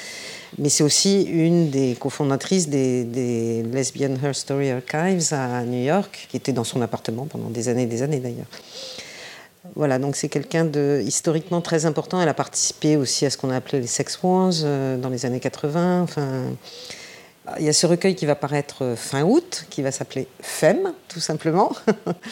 Mais 0.59 0.69
c'est 0.69 0.83
aussi 0.83 1.23
une 1.23 1.71
des 1.71 1.97
cofondatrices 1.99 2.69
des, 2.69 3.03
des 3.03 3.63
Lesbian 3.63 4.15
Her 4.23 4.35
Story 4.35 4.69
Archives 4.69 5.33
à 5.33 5.63
New 5.63 5.83
York, 5.83 6.27
qui 6.29 6.37
était 6.37 6.53
dans 6.53 6.63
son 6.63 6.81
appartement 6.81 7.25
pendant 7.25 7.49
des 7.49 7.69
années 7.69 7.83
et 7.83 7.87
des 7.87 8.03
années 8.03 8.19
d'ailleurs. 8.19 8.45
Voilà, 9.73 9.99
donc 9.99 10.15
c'est 10.15 10.29
quelqu'un 10.29 10.65
de 10.65 11.01
historiquement 11.05 11.61
très 11.61 11.85
important. 11.85 12.21
Elle 12.21 12.29
a 12.29 12.33
participé 12.33 12.97
aussi 12.97 13.25
à 13.25 13.29
ce 13.29 13.37
qu'on 13.37 13.49
a 13.49 13.55
appelé 13.55 13.81
les 13.81 13.87
sex 13.87 14.19
wars 14.21 14.51
euh, 14.63 14.97
dans 14.97 15.09
les 15.09 15.25
années 15.25 15.39
80. 15.39 16.01
Enfin, 16.01 16.43
il 17.59 17.65
y 17.65 17.69
a 17.69 17.73
ce 17.73 17.87
recueil 17.87 18.15
qui 18.15 18.25
va 18.25 18.35
paraître 18.35 18.83
euh, 18.83 18.95
fin 18.95 19.23
août, 19.23 19.65
qui 19.69 19.81
va 19.81 19.91
s'appeler 19.91 20.27
Femme, 20.41 20.93
tout 21.07 21.19
simplement, 21.19 21.71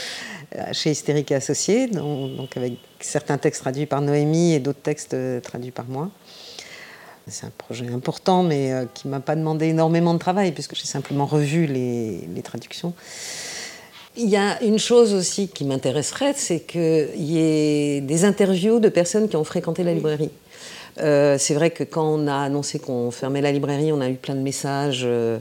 chez 0.72 0.92
Hystérique 0.92 1.32
et 1.32 1.36
Associés, 1.36 1.88
donc 1.88 2.56
avec 2.56 2.74
certains 3.00 3.38
textes 3.38 3.62
traduits 3.62 3.88
par 3.88 4.02
Noémie 4.02 4.54
et 4.54 4.60
d'autres 4.60 4.82
textes 4.82 5.14
euh, 5.14 5.40
traduits 5.40 5.72
par 5.72 5.86
moi. 5.86 6.10
C'est 7.28 7.46
un 7.46 7.52
projet 7.58 7.88
important, 7.88 8.44
mais 8.44 8.74
qui 8.94 9.08
ne 9.08 9.12
m'a 9.12 9.22
pas 9.22 9.38
demandé 9.38 9.68
énormément 9.68 10.14
de 10.14 10.20
travail, 10.20 10.52
puisque 10.52 10.76
j'ai 10.76 10.84
simplement 10.84 11.26
revu 11.26 11.68
les 11.68 12.42
traductions. 12.44 12.94
Il 14.16 14.30
y 14.30 14.36
a 14.36 14.62
une 14.62 14.78
chose 14.78 15.12
aussi 15.16 15.48
qui 15.48 15.66
m'intéresserait, 15.66 16.34
c'est 16.36 16.60
qu'il 16.60 17.10
y 17.16 17.40
ait 17.40 18.02
des 18.02 18.26
interviews 18.26 18.80
de 18.80 18.90
personnes 18.90 19.28
qui 19.28 19.36
ont 19.36 19.44
fréquenté 19.44 19.84
la 19.84 19.92
librairie. 19.92 20.30
Euh, 21.00 21.40
c'est 21.40 21.56
vrai 21.56 21.72
que 21.72 21.84
quand 21.84 22.06
on 22.06 22.28
a 22.28 22.36
annoncé 22.36 22.78
qu'on 22.78 23.10
fermait 23.10 23.42
la 23.42 23.52
librairie, 23.52 23.92
on 23.92 24.02
a 24.02 24.10
eu 24.10 24.14
plein 24.14 24.36
de 24.36 24.42
messages. 24.42 25.02
Euh, 25.04 25.40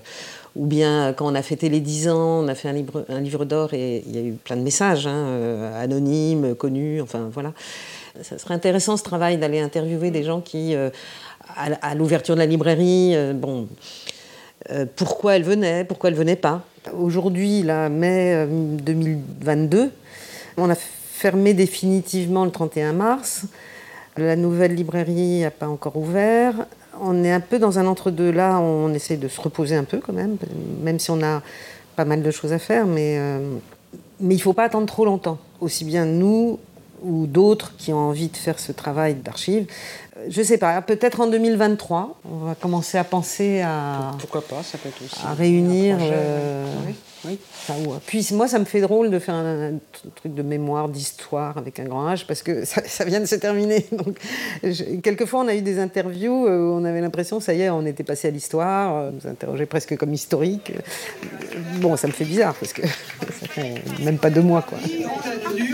ou 0.57 0.65
bien 0.65 1.13
quand 1.15 1.31
on 1.31 1.35
a 1.35 1.43
fêté 1.43 1.69
les 1.69 1.81
10 1.81 2.09
ans, 2.09 2.45
on 2.45 2.49
a 2.49 2.55
fait 2.55 2.69
un 2.69 2.73
livre, 2.73 3.05
un 3.11 3.21
livre 3.21 3.45
d'or 3.45 3.75
et 3.75 4.03
il 4.07 4.17
y 4.17 4.19
a 4.19 4.23
eu 4.23 4.33
plein 4.33 4.57
de 4.57 4.63
messages, 4.63 5.07
hein, 5.07 5.27
euh, 5.27 5.83
anonymes, 5.83 6.55
connus, 6.55 7.03
enfin 7.03 7.29
voilà. 7.33 7.53
Ça 8.23 8.39
serait 8.39 8.55
intéressant 8.55 8.97
ce 8.97 9.03
travail 9.03 9.37
d'aller 9.37 9.61
interviewer 9.61 10.11
des 10.11 10.23
gens 10.23 10.43
qui, 10.43 10.75
à, 10.75 10.91
à 11.57 11.95
l'ouverture 11.95 12.35
de 12.35 12.41
la 12.41 12.47
librairie, 12.47 13.17
bon, 13.35 13.69
pourquoi 14.97 15.37
elles 15.37 15.45
venaient, 15.45 15.85
pourquoi 15.85 16.11
elles 16.11 16.17
venaient 16.17 16.37
pas. 16.37 16.63
Aujourd'hui, 16.91 17.63
là, 17.63 17.89
mai 17.89 18.47
2022, 18.49 19.79
euh, 19.79 19.89
on 20.57 20.69
a 20.69 20.75
fermé 20.75 21.55
définitivement 21.55 22.45
le 22.45 22.51
31 22.51 22.93
mars. 22.93 23.45
La 24.17 24.35
nouvelle 24.35 24.75
librairie 24.75 25.41
n'a 25.41 25.53
pas 25.53 25.69
encore 25.69 25.97
ouvert. 25.97 26.67
On 27.01 27.23
est 27.23 27.31
un 27.31 27.41
peu 27.41 27.61
dans 27.61 27.79
un 27.79 27.87
entre-deux 27.87 28.33
là, 28.33 28.59
on 28.59 28.93
essaie 28.93 29.17
de 29.17 29.29
se 29.29 29.41
reposer 29.41 29.77
un 29.77 29.85
peu 29.85 29.99
quand 29.99 30.13
même, 30.13 30.37
même 30.83 30.99
si 30.99 31.11
on 31.11 31.23
a 31.23 31.43
pas 31.95 32.05
mal 32.05 32.23
de 32.23 32.31
choses 32.31 32.53
à 32.53 32.59
faire, 32.59 32.87
mais, 32.87 33.17
euh, 33.19 33.39
mais 34.21 34.35
il 34.35 34.39
ne 34.39 34.43
faut 34.43 34.53
pas 34.53 34.65
attendre 34.65 34.87
trop 34.87 35.05
longtemps. 35.05 35.39
Aussi 35.61 35.85
bien 35.85 36.05
nous 36.05 36.59
ou 37.05 37.27
d'autres 37.27 37.73
qui 37.77 37.93
ont 37.93 37.99
envie 37.99 38.29
de 38.29 38.37
faire 38.37 38.59
ce 38.59 38.73
travail 38.73 39.15
d'archives. 39.15 39.67
Je 40.29 40.41
ne 40.41 40.45
sais 40.45 40.59
pas, 40.59 40.81
peut-être 40.83 41.21
en 41.21 41.27
2023, 41.27 42.21
on 42.31 42.37
va 42.47 42.55
commencer 42.55 42.99
à 42.99 43.05
penser 43.05 43.61
à. 43.63 44.13
Pourquoi 44.19 44.43
pas, 44.43 44.63
ça 44.63 44.79
peut 44.79 44.89
être 44.89 45.03
aussi. 45.03 45.21
À 45.25 45.35
réunir. 45.35 45.97
Euh, 46.01 46.67
oui. 46.87 46.95
Oui. 47.25 47.39
puis 48.05 48.29
moi, 48.33 48.49
ça 48.49 48.59
me 48.59 48.65
fait 48.65 48.81
drôle 48.81 49.09
de 49.09 49.21
faire 49.21 49.37
un, 49.37 49.75
truc 50.17 50.35
de 50.35 50.43
mémoire, 50.43 50.89
d'histoire 50.89 51.57
avec 51.57 51.79
un 51.79 51.85
grand 51.85 52.13
H, 52.13 52.27
parce 52.27 52.43
que 52.43 52.65
ça, 52.65 53.05
vient 53.05 53.21
de 53.21 53.27
se 53.27 53.37
terminer. 53.37 53.87
Donc, 53.93 54.19
quelquefois, 55.03 55.41
on 55.41 55.49
a 55.49 55.55
eu 55.55 55.63
des 55.63 55.79
interviews 55.79 56.33
où 56.33 56.49
on 56.49 56.85
avait 56.85 57.01
l'impression, 57.01 57.39
ça 57.39 57.55
y 57.55 57.63
est, 57.63 57.71
on 57.71 57.87
était 57.87 58.03
passé 58.03 58.29
à 58.29 58.31
l'histoire, 58.33 58.95
on 58.95 59.13
nous 59.13 59.27
interrogeait 59.27 59.67
presque 59.67 59.97
comme 59.97 60.13
historique. 60.13 60.73
Bon, 61.77 61.97
ça 61.97 62.09
me 62.09 62.13
fait 62.13 62.25
bizarre, 62.25 62.55
parce 62.55 62.73
que 62.73 62.83
ça 62.87 63.47
fait 63.49 63.75
même 64.03 64.19
pas 64.19 64.31
deux 64.31 64.43
mois. 64.43 64.63
Quoi. 64.63 64.79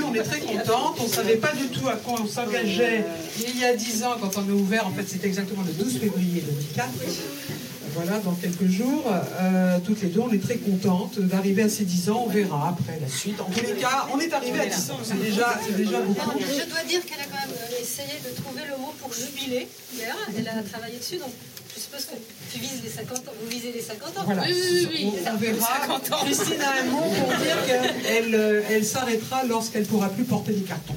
On 0.09 0.15
est 0.15 0.23
très 0.23 0.41
contente, 0.41 0.97
on 1.01 1.05
ne 1.05 1.09
savait 1.09 1.37
pas 1.37 1.53
du 1.53 1.69
tout 1.69 1.87
à 1.89 1.97
quoi 1.97 2.19
on 2.23 2.27
s'engageait 2.27 3.05
il 3.41 3.59
y 3.59 3.65
a 3.65 3.75
dix 3.77 4.05
ans 4.05 4.17
quand 4.21 4.37
on 4.39 4.49
a 4.49 4.53
ouvert, 4.53 4.87
en 4.87 4.91
fait 4.91 5.07
c'était 5.07 5.27
exactement 5.27 5.63
le 5.67 5.73
12 5.73 5.99
février 5.99 6.41
2004 6.41 6.89
voilà, 7.95 8.19
dans 8.21 8.35
quelques 8.35 8.69
jours. 8.69 9.05
Euh, 9.41 9.79
toutes 9.85 10.03
les 10.03 10.09
deux, 10.09 10.21
on 10.21 10.31
est 10.31 10.43
très 10.43 10.57
contentes 10.57 11.19
d'arriver 11.19 11.63
à 11.63 11.69
ces 11.69 11.85
10 11.85 12.11
ans. 12.11 12.25
On 12.27 12.31
verra 12.31 12.69
après 12.69 12.99
la 13.01 13.09
suite. 13.09 13.41
En 13.41 13.45
tous 13.47 13.65
les 13.65 13.75
cas, 13.75 14.07
on 14.13 14.21
est 14.21 14.33
arrivé 14.33 14.61
à 14.61 14.67
10 14.67 14.91
ans. 14.91 14.99
C'est 15.03 15.21
déjà, 15.21 15.59
déjà 15.77 16.01
beaucoup. 16.01 16.39
Je 16.39 16.71
dois 16.71 16.85
dire 16.85 17.05
qu'elle 17.05 17.21
a 17.21 17.25
quand 17.25 17.49
même 17.49 17.57
euh, 17.57 17.83
essayé 17.83 18.15
de 18.25 18.41
trouver 18.41 18.63
le 18.71 18.77
mot 18.77 18.95
pour 19.01 19.13
jubiler. 19.13 19.67
Hier, 19.95 20.15
elle 20.37 20.49
a 20.49 20.63
travaillé 20.63 20.99
dessus. 20.99 21.19
Je 21.75 21.81
suppose 21.81 22.05
que 22.07 22.17
tu 22.53 22.59
vises 22.59 22.83
les 22.83 22.91
50 22.91 23.19
ans. 23.19 23.33
Vous 23.43 23.49
visez 23.49 23.73
les 23.73 23.81
50 23.81 24.19
ans. 24.19 24.23
Voilà. 24.25 24.43
Oui, 24.43 24.55
oui, 24.55 24.89
oui. 24.91 25.13
On, 25.27 25.37
verra. 25.37 25.99
Christine 26.25 26.61
a 26.61 26.81
un 26.81 26.85
mot 26.85 27.01
pour 27.01 27.29
dire 27.43 27.57
qu'elle 27.67 28.35
euh, 28.35 28.63
elle 28.71 28.85
s'arrêtera 28.85 29.45
lorsqu'elle 29.45 29.85
pourra 29.85 30.09
plus 30.09 30.25
porter 30.25 30.53
des 30.53 30.63
cartons. 30.63 30.97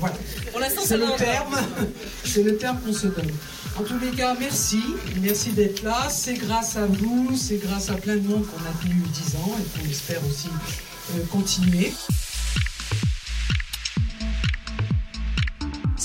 voilà. 0.00 0.16
C'est 0.84 0.96
le 0.96 1.16
terme. 1.16 1.58
C'est 2.24 2.42
le 2.42 2.56
terme 2.56 2.80
qu'on 2.80 2.92
se 2.92 3.08
donne. 3.08 3.30
En 3.78 3.82
tous 3.82 3.98
les 3.98 4.10
cas, 4.10 4.34
merci. 4.38 4.82
Merci 5.20 5.50
d'être 5.50 5.82
là. 5.82 6.08
C'est 6.10 6.34
grâce 6.34 6.76
à 6.76 6.86
vous, 6.86 7.36
c'est 7.36 7.58
grâce 7.58 7.90
à 7.90 7.94
plein 7.94 8.16
de 8.16 8.26
monde 8.26 8.46
qu'on 8.46 8.60
a 8.60 8.82
tenu 8.82 8.94
10 8.94 9.36
ans 9.36 9.56
et 9.58 9.78
qu'on 9.78 9.88
espère 9.88 10.20
aussi 10.26 10.48
euh, 11.14 11.24
continuer. 11.30 11.92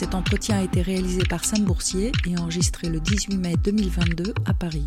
Cet 0.03 0.15
entretien 0.15 0.57
a 0.57 0.63
été 0.63 0.81
réalisé 0.81 1.23
par 1.23 1.45
Sam 1.45 1.63
Boursier 1.63 2.11
et 2.27 2.37
enregistré 2.37 2.89
le 2.89 2.99
18 2.99 3.37
mai 3.37 3.55
2022 3.63 4.33
à 4.45 4.53
Paris. 4.53 4.85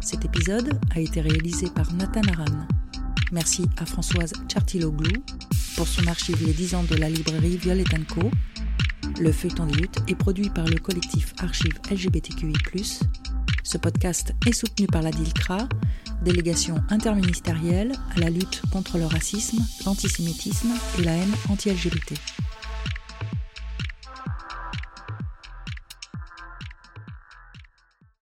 Cet 0.00 0.24
épisode 0.24 0.80
a 0.92 0.98
été 0.98 1.20
réalisé 1.20 1.68
par 1.70 1.92
Nathan 1.92 2.22
Aran. 2.32 2.66
Merci 3.30 3.66
à 3.76 3.86
Françoise 3.86 4.32
Chartiloglou 4.52 5.12
pour 5.76 5.86
son 5.86 6.04
archive 6.08 6.44
Les 6.44 6.52
10 6.52 6.74
ans 6.74 6.82
de 6.82 6.96
la 6.96 7.08
librairie 7.08 7.58
Violet 7.58 7.84
Co 8.12 8.28
le 9.20 9.30
feuilleton 9.30 9.66
des 9.66 9.74
luttes 9.74 9.98
est 10.08 10.16
produit 10.16 10.50
par 10.50 10.66
le 10.66 10.78
collectif 10.78 11.32
Archives 11.38 11.78
LGBTQI. 11.88 12.54
Ce 13.62 13.78
podcast 13.78 14.34
est 14.46 14.52
soutenu 14.52 14.88
par 14.88 15.02
la 15.02 15.12
DILCRA, 15.12 15.68
délégation 16.24 16.74
interministérielle 16.88 17.92
à 18.16 18.18
la 18.18 18.30
lutte 18.30 18.62
contre 18.72 18.98
le 18.98 19.06
racisme, 19.06 19.58
l'antisémitisme 19.86 20.70
et 20.98 21.02
la 21.04 21.12
haine 21.12 21.34
anti-LGBT. 21.50 22.14